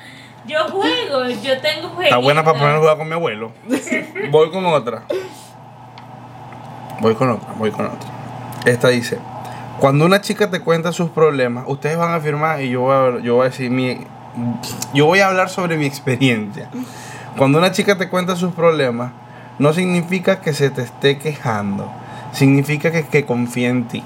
[0.50, 2.06] Yo juego, yo tengo juegos.
[2.06, 3.52] Está buena para poner a jugar con mi abuelo.
[4.32, 5.04] Voy con otra.
[7.02, 8.10] Voy con otra, voy con otra.
[8.66, 9.20] Esta dice,
[9.80, 13.20] cuando una chica te cuenta sus problemas, ustedes van a afirmar y yo voy a,
[13.22, 14.00] yo voy a decir mi...
[14.94, 16.70] Yo voy a hablar sobre mi experiencia.
[17.38, 19.12] Cuando una chica te cuenta sus problemas,
[19.60, 21.90] no significa que se te esté quejando.
[22.34, 24.04] Significa que, que confía en ti.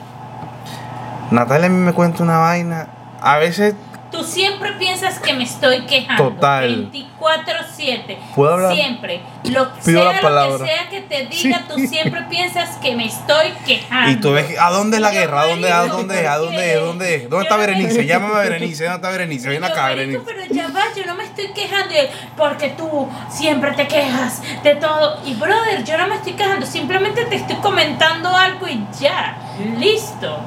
[1.32, 2.90] Natalia a mí me cuenta una vaina.
[3.22, 3.76] A veces
[4.14, 6.30] Tú siempre piensas que me estoy quejando.
[6.30, 6.90] Total.
[6.92, 8.18] 24-7.
[8.36, 8.76] ¿Puedo hablar?
[8.76, 9.22] Siempre.
[9.46, 10.58] Lo, Pido sea la palabra.
[10.60, 11.64] lo que sea que te diga, Sí.
[11.68, 14.12] tú siempre piensas que me estoy quejando.
[14.12, 15.42] Y tú ves, ¿a dónde es la guerra?
[15.42, 16.28] ¿A dónde, a dónde, es?
[16.28, 16.80] ¿A ¿por dónde, es?
[16.80, 17.30] ¿Dónde, es?
[17.30, 18.06] ¿Dónde está Berenice?
[18.06, 18.84] Llámame a Berenice.
[18.84, 19.50] ¿Dónde está Berenice?
[19.50, 20.22] Ven acá, Berenice.
[20.26, 21.84] pero ya va, yo no me estoy quejando
[22.38, 25.20] porque tú siempre te quejas de todo.
[25.26, 29.36] Y brother, yo no me estoy quejando, simplemente te estoy comentando algo y ya,
[29.78, 30.38] listo.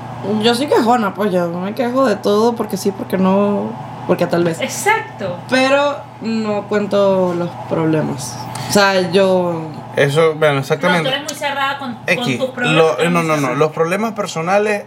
[0.42, 3.70] Yo soy quejona, pues yo me quejo de todo porque sí, porque no,
[4.06, 4.60] porque tal vez.
[4.60, 5.36] Exacto.
[5.48, 8.36] Pero no cuento los problemas.
[8.68, 9.62] O sea, yo.
[9.94, 11.08] Eso, bueno, No, tú exactamente.
[11.08, 12.98] eres muy cerrada con, con tus problemas.
[12.98, 13.54] Lo- no, no, no.
[13.54, 14.84] Los problemas personales,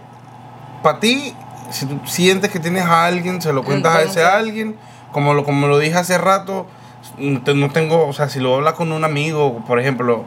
[0.82, 1.34] para ti,
[1.70, 4.76] si tú sientes que tienes a alguien, se lo cuentas a ese alguien.
[5.12, 6.66] Como lo, como lo dije hace rato,
[7.18, 10.24] no tengo, o sea, si lo hablas con un amigo, por ejemplo,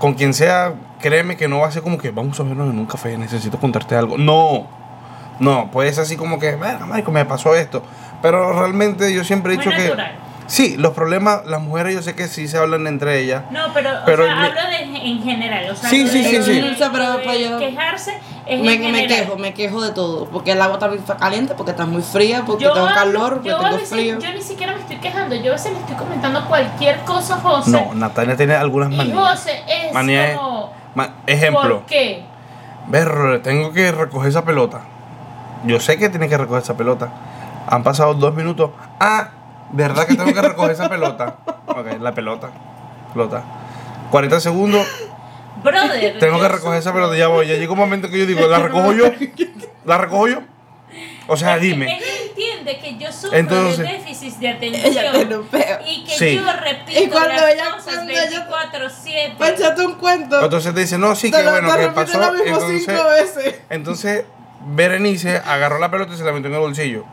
[0.00, 2.78] con quien sea, créeme que no va a ser como que vamos a vernos en
[2.78, 4.18] un café, necesito contarte algo.
[4.18, 4.66] No,
[5.40, 7.82] no, puede ser así como que, bueno, marico, me pasó esto.
[8.22, 9.82] Pero realmente yo siempre he Muy dicho que.
[9.84, 10.12] natural.
[10.48, 13.44] Sí, los problemas, las mujeres yo sé que sí se hablan entre ellas.
[13.50, 15.70] No, pero, Pero o sea, hablo de, en general.
[15.70, 16.60] O sea, Sí, sí, de- sí, sí.
[16.60, 18.14] de- de quejarse
[18.48, 20.24] es Me, me quejo, me quejo de todo.
[20.26, 23.48] Porque el agua está muy caliente, porque está muy fría, porque Yo, tengo calor, porque
[23.50, 24.18] yo, tengo veces- frío.
[24.18, 27.40] yo ni siquiera me estoy quejando, yo a veces le estoy comentando cualquier cosa a
[27.40, 27.70] José.
[27.70, 29.16] No, Natalia tiene algunas y manías.
[29.18, 32.24] José es Manía es- como, Ma- ejemplo, ¿por qué?
[32.88, 34.80] ver, tengo que recoger esa pelota.
[35.64, 37.08] Yo sé que tiene que recoger esa pelota.
[37.68, 38.70] Han pasado dos minutos.
[38.98, 39.28] Ah,
[39.72, 41.36] ¿verdad que tengo que recoger esa pelota?
[41.66, 42.48] Ok, la pelota.
[43.12, 43.42] Pelota.
[44.10, 44.86] 40 segundos,
[45.62, 46.18] Brother.
[46.18, 47.16] tengo que recoger esa pelota.
[47.16, 47.46] Ya voy.
[47.46, 49.12] Ya llega un momento que yo digo, ¿la recojo yo?
[49.84, 50.42] ¿La recojo yo?
[51.30, 51.96] O sea, Es que dime.
[51.98, 55.46] Ella entiende que yo sufro Entonces- de déficit de atención.
[55.86, 56.34] Y que Sí.
[56.36, 59.34] yo repito Y cuando las ella- cosas cuando ella- 24-7.
[59.38, 60.42] Para echarte un cuento.
[60.42, 62.18] Entonces te dice, no, sí, que lo, bueno, que pasó.
[62.18, 63.60] lo mismo Entonces, cinco veces.
[63.68, 64.24] Entonces,
[64.66, 67.04] Berenice agarró la pelota y se la metió en el bolsillo.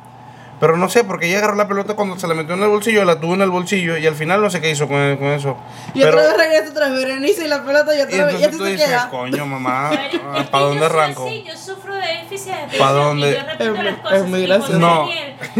[0.57, 3.03] Pero no sé, porque ella agarró la pelota cuando se la metió en el bolsillo,
[3.03, 5.57] la tuvo en el bolsillo y al final no sé qué hizo con, con eso.
[5.93, 8.39] Y Pero, otra vez regresa otra vez Berenice y la pelota y y otra vez.
[8.39, 9.09] Y entonces así tú se dices, queda.
[9.09, 9.91] coño, mamá,
[10.51, 11.25] ¿para dónde arranco?
[11.27, 12.79] así, yo sufro de déficit de atención.
[12.87, 13.29] ¿Pa' dónde?
[13.29, 14.79] Y yo repito Es muy- las cosas es muy y gracioso.
[14.79, 15.09] No.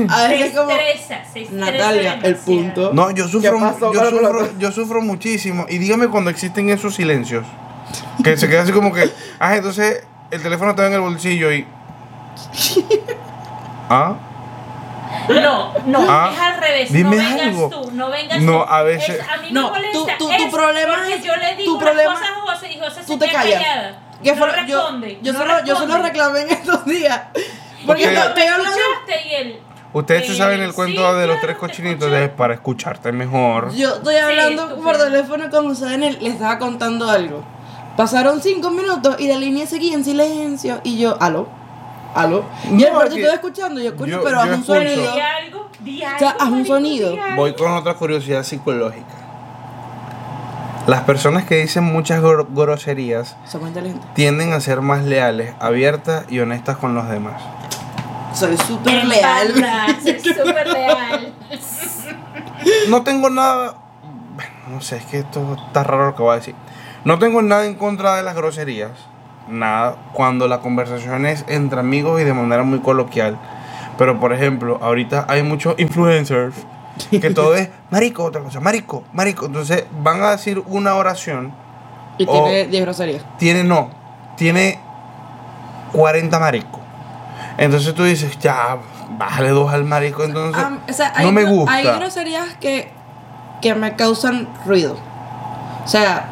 [0.10, 2.92] A veces se como, estresa, se estresa Natalia, el punto.
[2.94, 5.66] No, yo sufro, ¿Qué pasó yo, sufro yo sufro muchísimo.
[5.68, 7.46] Y dígame cuando existen esos silencios.
[8.24, 11.68] Que se queda así como que, ah, entonces el teléfono está en el bolsillo y...
[13.90, 14.16] ¿Ah?
[15.30, 16.92] No, no, Ah, es al revés.
[16.94, 17.70] dime no vengas algo.
[17.70, 18.66] tú, no vengas No, tú.
[18.70, 21.36] a veces- Es- a mí No, me tú- molesta tú- tu es problema es- yo
[21.36, 23.62] le digo tu problema- cosas a José y José Tú se te callas.
[23.64, 24.00] callada.
[24.24, 24.48] ¿Qué no fue?
[24.68, 26.08] yo, responde, yo, no solo, yo solo responde.
[26.10, 27.22] reclamé en estos días.
[27.86, 28.78] Porque no, ¿Me estoy hablando.
[28.80, 29.28] escuchaste?
[29.28, 29.60] Y él,
[29.94, 33.74] Ustedes se saben el cuento sí, de los tres te cochinitos de para escucharte mejor.
[33.74, 37.46] Yo estoy hablando por teléfono con José Daniel, le estaba contando algo.
[37.96, 40.82] Pasaron cinco minutos y la línea seguía en silencio.
[40.84, 41.48] Y yo, aló,
[42.16, 42.46] aló.
[42.66, 43.80] Y No, pero te estoy escuchando.
[43.82, 45.14] Yo escucho, yo- pero yo haz un sonido.
[45.14, 46.20] di algo, di algo.
[46.20, 47.16] sea, haz un sonido.
[47.36, 49.06] Voy con otra curiosidad psicológica.
[50.88, 53.36] Las personas que dicen muchas gro- groserías
[54.14, 57.42] tienden a ser más leales, abiertas y honestas con los demás.
[58.34, 59.54] Soy súper leal.
[60.04, 61.34] soy súper leal.
[62.90, 63.76] No tengo nada.
[64.36, 66.56] bueno, No sé, es que esto está raro lo que voy a decir.
[67.04, 68.92] No tengo nada en contra de las groserías.
[69.48, 69.96] Nada.
[70.14, 73.38] Cuando la conversación es entre amigos y de manera muy coloquial.
[73.98, 76.56] Pero por ejemplo, ahorita hay muchos influencers
[77.12, 79.46] que todo es marico, otra cosa, marico, marico.
[79.46, 81.54] Entonces van a decir una oración.
[82.18, 83.24] Y O- tiene 10 groserías.
[83.38, 83.90] Tiene no,
[84.38, 84.80] tiene
[85.94, 86.82] 40 maricos.
[87.58, 88.78] Entonces tú dices, ya,
[89.18, 90.24] bájale dos al marico.
[90.24, 91.74] Entonces, Ah, o sea, no hay me gusta.
[91.74, 92.90] Hay groserías que,
[93.62, 94.98] que me causan ruido.
[95.84, 96.26] O sea,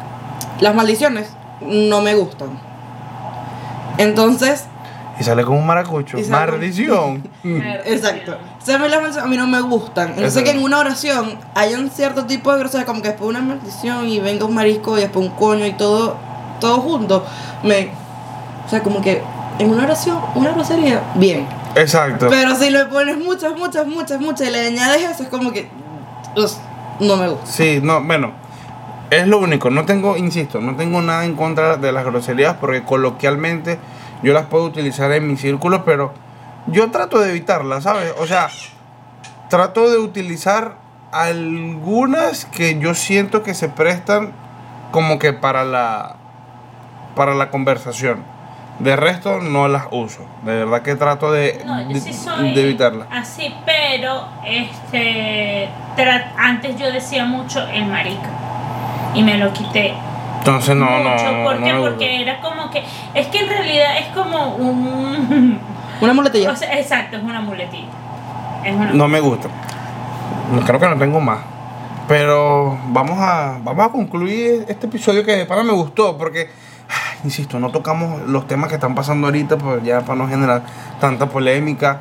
[0.60, 1.30] las maldiciones
[1.62, 2.58] no me gustan.
[3.98, 4.64] Entonces,
[5.18, 6.18] Y sale con un maracucho.
[6.28, 7.22] Maldición.
[7.44, 8.36] Exacto.
[8.60, 10.08] O sea, a mí las maldiciones a mí no me gustan.
[10.08, 10.50] Entonces Exacto.
[10.50, 14.08] que en una oración hay un cierto tipo de grosería, como que después una maldición
[14.08, 16.16] y venga un marisco y después un coño y todo,
[16.60, 17.24] todo junto.
[17.62, 17.90] Me,
[18.66, 19.22] o sea, como que
[19.58, 21.46] en una oración, una grosería, bien.
[21.76, 22.26] Exacto.
[22.28, 25.68] Pero si le pones muchas, muchas, muchas, muchas y le añades eso, es como que
[26.36, 26.58] us,
[27.00, 27.46] no me gusta.
[27.46, 28.32] Sí, no, bueno,
[29.14, 29.70] es lo único.
[29.70, 33.78] No tengo, insisto, no tengo nada en contra de las groserías porque coloquialmente
[34.22, 36.12] yo las puedo utilizar en mi círculo, pero
[36.66, 38.14] yo trato de evitarlas, ¿sabes?
[38.18, 38.48] O sea,
[39.48, 40.76] trato de utilizar
[41.12, 44.32] algunas que yo siento que se prestan
[44.90, 46.16] como que para la
[47.14, 48.24] para la conversación.
[48.80, 50.26] De resto no las uso.
[50.42, 53.06] De verdad que trato de, No, yo sí soy de evitarlas.
[53.12, 55.68] así, pero este
[56.36, 58.43] antes yo decía mucho el marica
[59.14, 59.94] y me lo quité.
[60.38, 61.32] Entonces no, no, mucho.
[61.32, 61.72] no, ¿Por no qué?
[61.72, 61.90] gusta.
[61.90, 62.82] Porque era como que
[63.14, 65.58] es que en realidad es como un
[66.00, 66.50] Una muletilla.
[66.50, 67.88] o sea, exacto, es una muletilla.
[68.64, 69.48] Es una No me gusta.
[70.66, 71.38] Creo que no tengo más.
[72.06, 76.50] Pero vamos a, vamos a concluir este episodio que de pana me gustó porque,
[77.24, 80.62] insisto, no tocamos los temas que están pasando ahorita, pues ya para no generar
[81.00, 82.00] tanta polémica,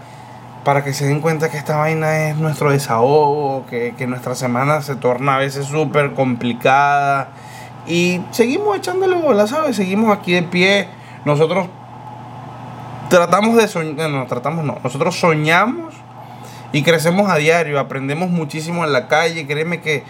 [0.64, 4.82] para que se den cuenta que esta vaina es nuestro desahogo, que, que nuestra semana
[4.82, 7.30] se torna a veces súper complicada
[7.86, 9.76] y seguimos echándole bola, ¿sabes?
[9.76, 10.88] Seguimos aquí de pie.
[11.26, 11.68] Nosotros
[13.10, 15.94] tratamos de soñar, no, tratamos no, nosotros soñamos
[16.72, 20.04] y crecemos a diario, aprendemos muchísimo en la calle, créeme que,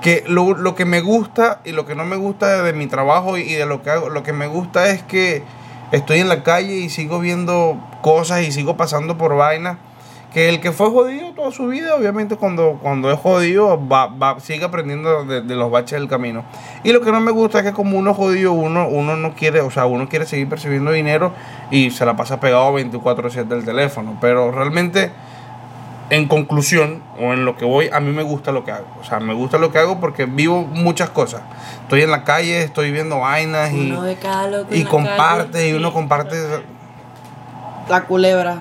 [0.00, 3.36] que lo, lo que me gusta y lo que no me gusta de mi trabajo
[3.36, 5.42] y de lo que hago, lo que me gusta es que
[5.92, 9.78] estoy en la calle y sigo viendo cosas y sigo pasando por vainas.
[10.32, 14.38] Que el que fue jodido toda su vida, obviamente cuando, cuando es jodido, va, va,
[14.38, 16.44] sigue aprendiendo de, los baches del camino.
[16.84, 19.60] Y lo que no me gusta es que como uno jodido, uno, uno no quiere,
[19.60, 21.32] o sea, uno quiere seguir percibiendo dinero
[21.72, 24.18] y se la pasa pegado 24/7 del teléfono.
[24.20, 25.10] Pero realmente,
[26.10, 28.86] en conclusión, o en lo que voy, a mí me gusta lo que hago.
[29.00, 31.42] O sea, me gusta lo que hago porque vivo muchas cosas.
[31.82, 35.68] Estoy en la calle, estoy viendo vainas y, Uno de cada loco y comparte, calle.
[35.70, 36.36] y uno comparte...
[37.88, 38.58] La culebra.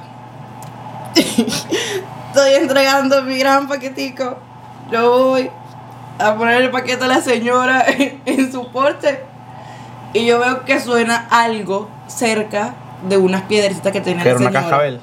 [1.16, 4.38] Estoy entregando mi gran paquetico.
[4.92, 5.50] Yo voy
[6.20, 9.22] a poner el paquete a la señora en, en su porche.
[10.14, 12.76] Y yo veo que suena algo cerca
[13.08, 14.62] de unas piedrecitas que tenía la era una señora.
[14.62, 15.02] cascabel.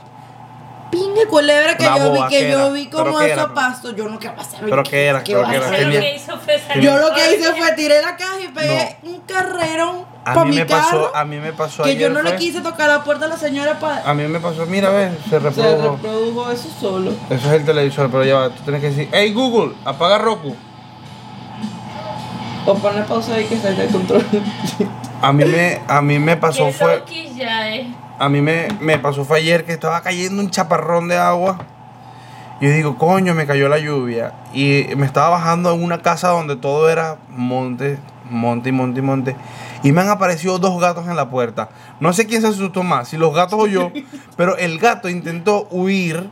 [0.91, 3.91] Pingue culebra que Una yo vi, que ¿qué yo vi ¿Pero como qué eso pasó.
[3.97, 4.61] Yo no quiero pasar.
[4.65, 5.23] ¿Pero qué era?
[5.25, 5.71] ¿Pero qué era?
[5.71, 8.97] Lo que hizo fue salir Yo lo que hice fue tiré la caja y pegué
[9.03, 11.03] un carrerón A para mí mi me carro.
[11.11, 13.37] pasó, a mí me pasó que yo no le quise tocar la puerta a la
[13.37, 14.09] señora para.
[14.09, 15.97] A mí me pasó, mira, ves, se Se reprodujo.
[15.97, 17.11] reprodujo eso solo.
[17.31, 20.55] Eso es el televisor, pero ya va, tú tienes que decir, hey Google, apaga Roku.
[22.65, 24.25] O poner pausa ahí que se de control.
[25.23, 27.87] A mí me, a mí me pasó fue, Loki ya es.
[28.19, 31.59] A mí me, me pasó fue ayer que estaba cayendo un chaparrón de agua.
[32.61, 34.33] Yo digo, coño, me cayó la lluvia.
[34.55, 37.99] Y me estaba bajando en una casa donde todo era monte,
[38.31, 39.37] monte y monte y monte.
[39.83, 41.69] Y me han aparecido dos gatos en la puerta.
[42.01, 43.93] No sé quién se asustó más, si los gatos o yo.
[44.37, 46.31] pero el gato intentó huir,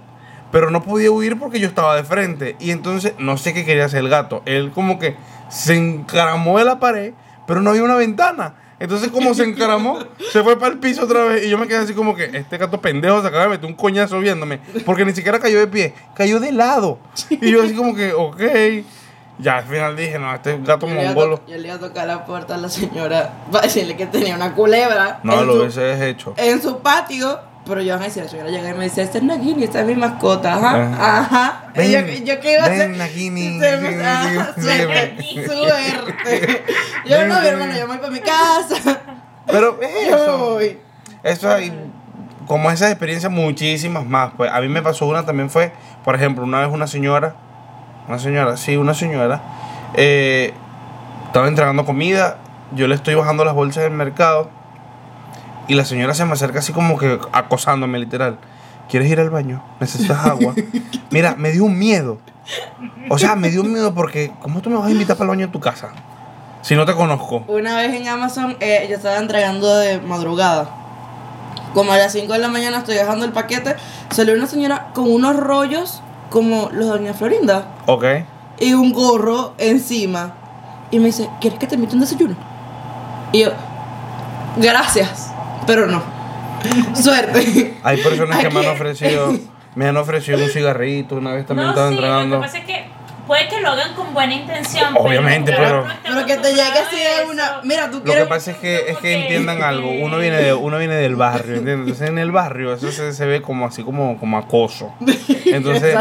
[0.50, 2.56] pero no podía huir porque yo estaba de frente.
[2.58, 4.42] Y entonces no sé qué quería hacer el gato.
[4.46, 5.16] Él como que
[5.50, 7.12] se encaramó de la pared,
[7.46, 8.54] pero no había una ventana.
[8.84, 9.98] Entonces como se encaramó,
[10.32, 12.58] se fue para el piso otra vez y yo me quedé así como que este
[12.58, 15.94] gato pendejo se acaba de meter un coñazo viéndome, porque ni siquiera cayó de pie,
[16.14, 16.98] cayó de lado.
[17.30, 18.40] Y yo así como que, ok.
[19.38, 21.40] Ya al final dije, no, este gato Yo mongolo.
[21.48, 24.54] yo le iba a tocar la puerta a la señora para decirle que tenía una
[24.54, 26.34] culebra No, lo su, hubiese hecho.
[26.36, 27.40] en su patio.
[27.66, 29.86] Pero yo, ay, si la señora llega y me dice, este es Nagini, esta es
[29.86, 30.54] mi mascota.
[30.54, 31.64] Ajá, Ajá.
[31.74, 32.00] Ven, y yo,
[32.34, 32.90] yo qué iba a hacer.
[32.90, 33.58] Nagini.
[33.60, 36.64] Se me- suerte.
[37.06, 39.00] Yo no, mi hermano, yo me voy para mi casa.
[39.46, 40.78] Pero es Yo eso.
[41.22, 41.72] Eso hay,
[42.46, 44.32] como esas experiencias, muchísimas más.
[44.36, 45.72] Pues a mí me pasó una también fue,
[46.04, 47.34] por ejemplo, una vez una señora,
[48.08, 49.40] una señora, sí, una señora,
[49.94, 50.52] eh,
[51.26, 52.36] estaba entregando comida,
[52.72, 54.50] yo le estoy bajando las bolsas del mercado
[55.68, 58.38] y la señora se me acerca así como que acosándome literal.
[58.88, 59.62] ¿Quieres ir al baño?
[59.80, 60.54] ¿Necesitas agua?
[61.10, 62.18] Mira, me dio un miedo.
[63.08, 65.36] O sea, me dio un miedo porque ¿cómo tú me vas a invitar para el
[65.36, 65.88] baño en tu casa?
[66.62, 67.44] Si no te conozco.
[67.48, 70.68] Una vez en Amazon, eh, yo estaba entregando de madrugada.
[71.72, 73.74] Como a las 5 de la mañana estoy dejando el paquete,
[74.10, 78.04] salió una señora con unos rollos como los de Doña Florinda Ok.
[78.60, 80.34] y un gorro encima.
[80.90, 82.36] Y me dice, ¿quieres que te invite un desayuno?
[83.32, 83.50] Y yo,
[84.56, 85.32] gracias,
[85.66, 86.02] pero no.
[86.94, 87.74] Suerte.
[87.82, 89.32] Hay personas que me han ofrecido,
[89.74, 92.36] me han ofrecido un cigarrito, una vez también no, estaba sí, lo entregando.
[92.40, 92.84] que pasa es que
[93.26, 94.94] puede que lo hagan con buena intención.
[94.96, 97.60] Obviamente, pero- Pero que te llegue así de una.
[97.64, 98.24] Mira, tú Lo quieres.
[98.24, 99.90] que pasa es que, es que entiendan algo.
[99.90, 101.80] Uno viene, de, uno viene del barrio, ¿entiendes?
[101.86, 104.92] Entonces en el barrio eso se, se ve como así como, como acoso.
[105.46, 105.94] Entonces,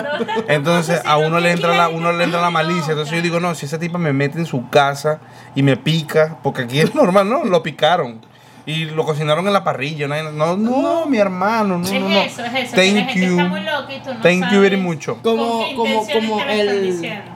[0.48, 2.92] entonces a uno le entra la, uno le entra la malicia.
[2.92, 5.20] Entonces yo digo, no, si esa tipa me mete en su casa
[5.56, 7.44] y me pica, porque aquí es normal, ¿no?
[7.44, 8.26] Lo picaron.
[8.66, 10.08] Y lo cocinaron en la parrilla.
[10.08, 12.18] No, no, no, mi hermano, no, Es no, no.
[12.22, 12.76] eso, es eso.
[12.76, 13.32] Thank gente you.
[13.38, 15.06] está muy loca y tú no Thank you very much.
[15.08, 17.32] con Como- qué como- como el- diciendo.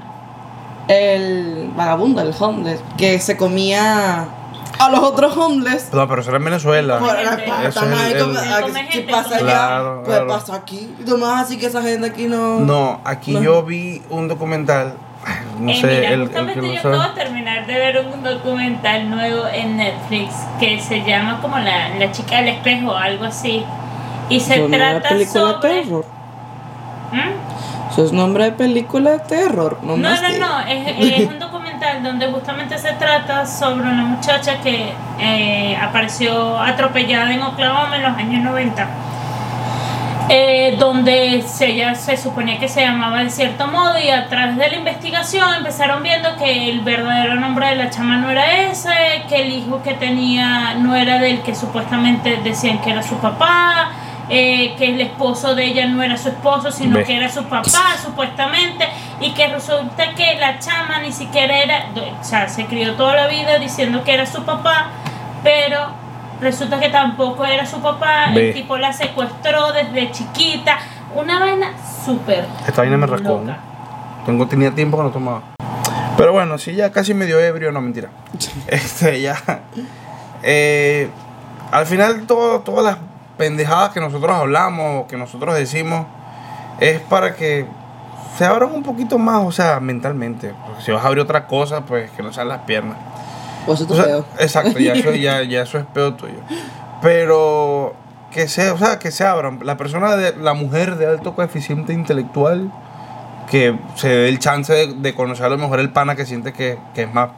[0.88, 4.26] El vagabundo, el homeless, que se comía
[4.80, 5.90] a los otros homeless.
[5.92, 6.98] No, pero eso era en Venezuela.
[7.00, 10.28] Por la pata, gente, pasa allá, Claro, pues claro.
[10.30, 10.90] pasa aquí.
[11.00, 12.60] Y tú más así que esa gente aquí no.
[12.62, 13.42] No, aquí No.
[13.44, 14.94] yo vi un documental.
[15.60, 18.06] No Eh, sé, mira, el, el justamente que lo yo acabo de terminar de ver
[18.14, 22.96] un documental nuevo en Netflix que se llama como La, la chica del espejo o
[22.96, 23.64] algo así.
[24.30, 25.70] Y se no es una trata película de sobre...
[25.84, 26.06] terror.
[27.12, 27.92] ¿Mm?
[27.92, 29.80] Eso es nombre de película de terror.
[29.82, 34.04] No, No, más no, no, es, es un documental donde justamente se trata sobre una
[34.04, 38.88] muchacha que eh, apareció atropellada en Oklahoma en los años 90.
[40.30, 44.58] Eh, donde se- ella se suponía que se llamaba de cierto modo y a través
[44.58, 48.90] de la investigación empezaron viendo que el verdadero nombre de la chama no era ese,
[49.30, 53.92] que el hijo que tenía no era del que supuestamente decían que era su papá,
[54.30, 57.96] eh, que el esposo de ella no era su esposo, sino que era su papá
[58.04, 58.86] supuestamente,
[59.22, 61.86] y que resulta que la chama ni siquiera era,
[62.20, 64.88] o sea, se crió toda la vida diciendo que era su papá,
[65.44, 65.88] pero
[66.42, 68.50] resulta que tampoco era su papá, Ve.
[68.50, 70.78] el tipo la secuestró desde chiquita,
[71.16, 71.72] una vaina
[72.06, 72.46] súper.
[72.68, 73.42] Esta vaina me rascó.
[74.26, 75.42] Tengo, tenía tiempo que no tomaba.
[76.18, 78.10] Pero bueno, sí, ya casi medio ebrio, no mentira.
[78.68, 79.38] Este, ya.
[80.44, 81.10] Eh,
[81.72, 82.98] al final, todo, todas las
[83.38, 86.06] pendejadas que nosotros hablamos, que nosotros decimos,
[86.80, 87.66] es para que
[88.38, 90.54] se abran un poquito más, o sea, mentalmente.
[90.66, 92.98] Porque si vas a abrir otra cosa, pues que no sean las piernas.
[93.68, 94.26] Pues eso O es sea, feo.
[94.40, 96.40] exacto, ya eso, ya, ya eso es peor tuyo.
[97.02, 97.94] Pero
[98.32, 99.60] que se, o sea, que se abran.
[99.64, 102.72] La persona de, la mujer de alto coeficiente intelectual,
[103.52, 106.52] que se dé el chance de, de conocer a lo mejor el pana que siente
[106.54, 107.30] que, que es más,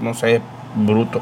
[0.00, 0.40] no sé,
[0.74, 1.20] bruto.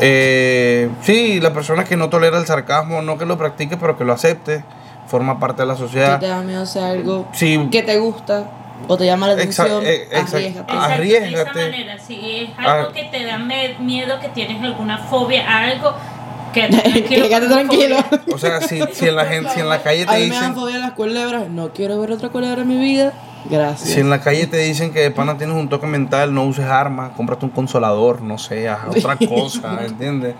[0.00, 4.04] Eh, sí, la persona que no tolera el sarcasmo, no que lo practique, pero que
[4.04, 4.64] lo acepte,
[5.06, 6.18] forma parte de la Si sociedad.
[6.20, 8.44] te da miedo hacer algo Sí, que te gusta
[8.88, 10.36] o te llama la atención, eh, exacto.
[10.36, 10.72] arriesgate.
[10.72, 11.30] Exacto, Arriésgate.
[11.30, 12.92] De esa manera, si es algo Ah.
[12.92, 15.94] que te da miedo, que tienes alguna fobia a algo,
[16.52, 17.28] quédate tranquilo.
[17.28, 17.96] Quédate tranquilo.
[18.34, 20.34] o sea, si, si en la gente, si en la calle A te mí me
[20.34, 21.48] dan dicen, fobia las culebras.
[21.48, 23.12] No quiero ver otra culebra en mi vida.
[23.44, 23.90] Gracias.
[23.90, 26.66] Si en la calle te dicen que de pana tienes un toque mental, no uses
[26.66, 30.34] armas, cómprate un consolador, no sé, haz otra cosa, ¿entiendes?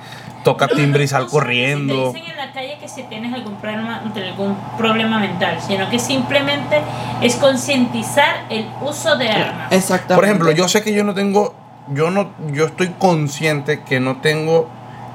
[0.45, 2.09] Toca timbre y sal corriendo.
[2.09, 5.89] Si te dicen en la calle que si tienes algún problema, algún problema mental, sino
[5.89, 6.81] que simplemente
[7.21, 9.73] es concientizar el uso de armas.
[9.73, 10.15] Exactamente.
[10.15, 11.55] Por ejemplo, yo sé que yo no tengo,
[11.93, 14.69] yo no, yo estoy consciente que no tengo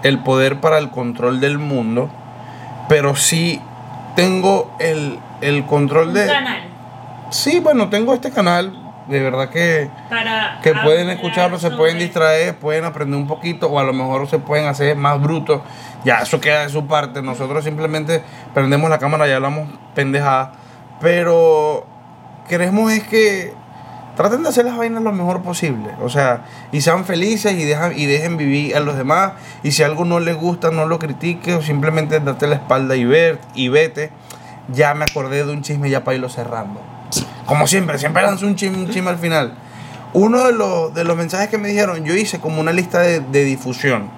[0.03, 2.09] el poder para el control del mundo,
[2.87, 3.61] pero sí
[4.15, 6.27] tengo el, el control Un de...
[6.27, 6.66] canal
[7.29, 8.73] Sí, bueno, tengo este canal,
[9.07, 9.89] de verdad que...
[10.09, 14.27] para que pueden escucharlo, se pueden distraer, pueden aprender un poquito o a lo mejor
[14.29, 15.61] se pueden hacer más brutos.
[16.03, 17.21] Ya, eso queda de su parte.
[17.21, 18.21] Nosotros simplemente
[18.53, 20.49] prendemos la cámara y hablamos pendejadas.
[21.01, 21.85] Pero
[22.47, 23.53] queremos es que
[24.15, 25.89] traten de hacer las vainas lo mejor posible.
[26.01, 29.33] O sea, y sean felices y, dejan, y dejen vivir a los demás.
[29.63, 33.05] Y si algo no les gusta, no lo critique o simplemente date la espalda y,
[33.05, 34.11] ver, y vete.
[34.69, 36.81] Ya me acordé de un chisme ya para irlo cerrando.
[37.45, 39.53] Como siempre, siempre lanzo un chisme, un chisme al final.
[40.13, 43.19] Uno de los, de los mensajes que me dijeron, yo hice como una lista de,
[43.19, 44.09] de difusión.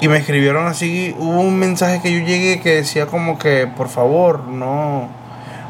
[0.00, 3.88] Y me escribieron así, hubo un mensaje que yo llegué que decía como que, por
[3.88, 5.10] favor, no,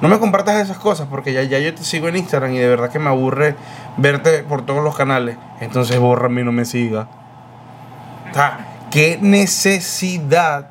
[0.01, 2.69] no me compartas esas cosas porque ya, ya yo te sigo en Instagram y de
[2.69, 3.57] verdad que me aburre
[3.99, 5.37] verte por todos los canales.
[5.61, 7.09] Entonces bórrame y no me siga.
[8.33, 10.71] O ¿qué necesidad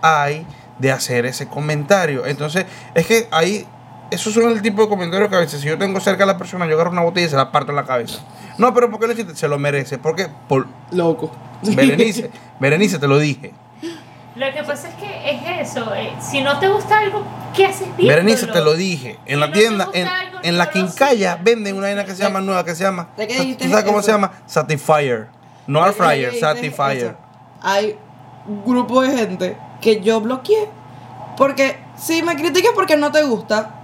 [0.00, 0.46] hay
[0.78, 2.26] de hacer ese comentario?
[2.26, 3.66] Entonces, es que ahí,
[4.10, 6.38] esos son el tipo de comentarios que a veces si yo tengo cerca a la
[6.38, 8.20] persona, yo agarro una botella y se la parto en la cabeza.
[8.58, 9.34] No, pero ¿por qué le hiciste?
[9.34, 9.98] Se lo merece.
[9.98, 11.30] Porque, por Loco.
[11.62, 12.30] Berenice,
[12.60, 13.52] Berenice, te lo dije.
[14.36, 15.30] Lo que pasa es que
[15.60, 15.94] es eso.
[15.94, 17.22] eh, si no te gusta algo,
[17.54, 18.08] ¿qué haces viéndolo?
[18.08, 19.18] Berenice, te lo dije.
[19.26, 22.04] En Si la no tienda, en, algo, en no la lo quincalla, venden una vaina
[22.04, 23.08] que se llama nueva, que se llama.
[23.16, 24.06] ¿De qué ¿Tú sabes cómo eso?
[24.06, 24.32] se llama?
[24.46, 25.28] Satisfyer.
[25.66, 26.40] No air fryer, Eso.
[26.40, 27.16] Satisfyer.
[27.62, 27.96] Hay
[28.46, 30.68] un grupo de gente que yo bloqueé.
[31.36, 33.74] Porque si me criticas porque no te gusta,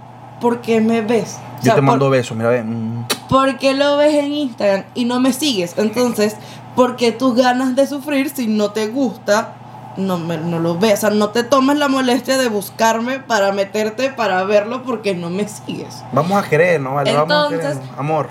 [0.41, 1.37] porque me ves.
[1.37, 2.63] O Yo sea, te por- mando besos, mira, ve.
[2.63, 3.05] mm.
[3.29, 5.75] porque lo ves en Instagram y no me sigues.
[5.77, 6.35] Entonces,
[6.75, 9.53] porque tus ganas de sufrir si no te gusta
[9.97, 10.93] no, me, no lo ve.
[10.93, 15.29] O sea, no te tomes la molestia de buscarme para meterte para verlo porque no
[15.29, 16.03] me sigues.
[16.11, 16.95] Vamos a querer, ¿no?
[16.95, 17.77] Vale, vamos a querer.
[17.97, 18.29] Amor.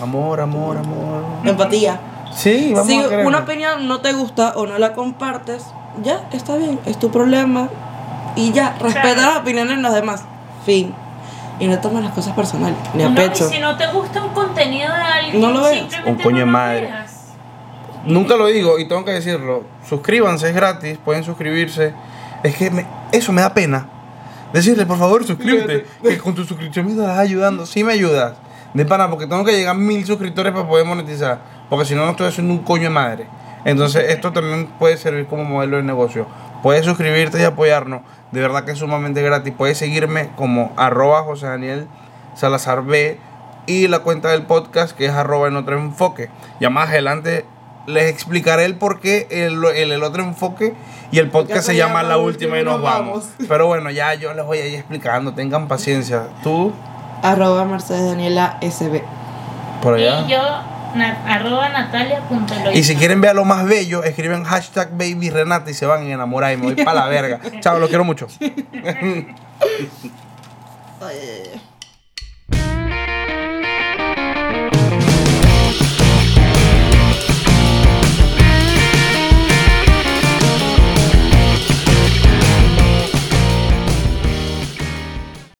[0.00, 1.22] Amor, amor, amor.
[1.44, 2.00] Empatía.
[2.34, 3.26] Sí, vamos si a querer.
[3.26, 5.64] una opinión no te gusta o no la compartes,
[6.02, 7.68] ya, está bien, es tu problema.
[8.36, 10.24] Y ya, respeta las opiniones de los demás.
[10.66, 10.94] Fin.
[11.58, 13.46] Y no tomes las cosas personales, ni a No, pecho.
[13.48, 15.86] y si no te gusta un contenido de alguien, No lo veas.
[16.04, 16.80] Un coño de madre.
[16.82, 17.12] veas.
[18.04, 19.64] Nunca lo digo y tengo que decirlo.
[19.88, 21.92] Suscríbanse, es gratis, pueden suscribirse.
[22.42, 23.88] Es que me- eso me da pena.
[24.52, 25.86] Decirle, por favor, suscríbete.
[26.02, 27.66] que con tu suscripción me estás ayudando.
[27.66, 28.34] Sí me ayudas.
[28.74, 31.40] De pana, porque tengo que llegar a mil suscriptores para poder monetizar.
[31.68, 33.26] Porque si no, no estoy haciendo un coño de madre.
[33.64, 36.26] Entonces, esto también puede servir como modelo de negocio.
[36.62, 38.02] Puedes suscribirte y apoyarnos.
[38.32, 39.52] De verdad que es sumamente gratis.
[39.56, 41.86] Puedes seguirme como arroba José Daniel
[42.34, 43.18] Salazar B
[43.66, 46.28] y la cuenta del podcast que es arroba en otro enfoque.
[46.60, 47.44] Ya más adelante
[47.86, 50.74] les explicaré el por qué el, el, el otro enfoque
[51.12, 53.28] y el podcast se llama La Última y nos vamos.
[53.48, 55.32] Pero bueno, ya yo les voy a ir explicando.
[55.34, 56.24] Tengan paciencia.
[56.42, 56.72] Tú,
[57.22, 59.02] Arroba Mercedes Daniela SB.
[59.82, 60.22] por allá.
[60.26, 60.38] Y yo,
[60.96, 62.72] na- arroba natalia.loiza.
[62.74, 66.02] Y si quieren ver a lo más bello, escriben hashtag baby Renata y se van
[66.02, 67.40] a enamorar y me voy para la verga.
[67.60, 68.26] Chao, lo quiero mucho.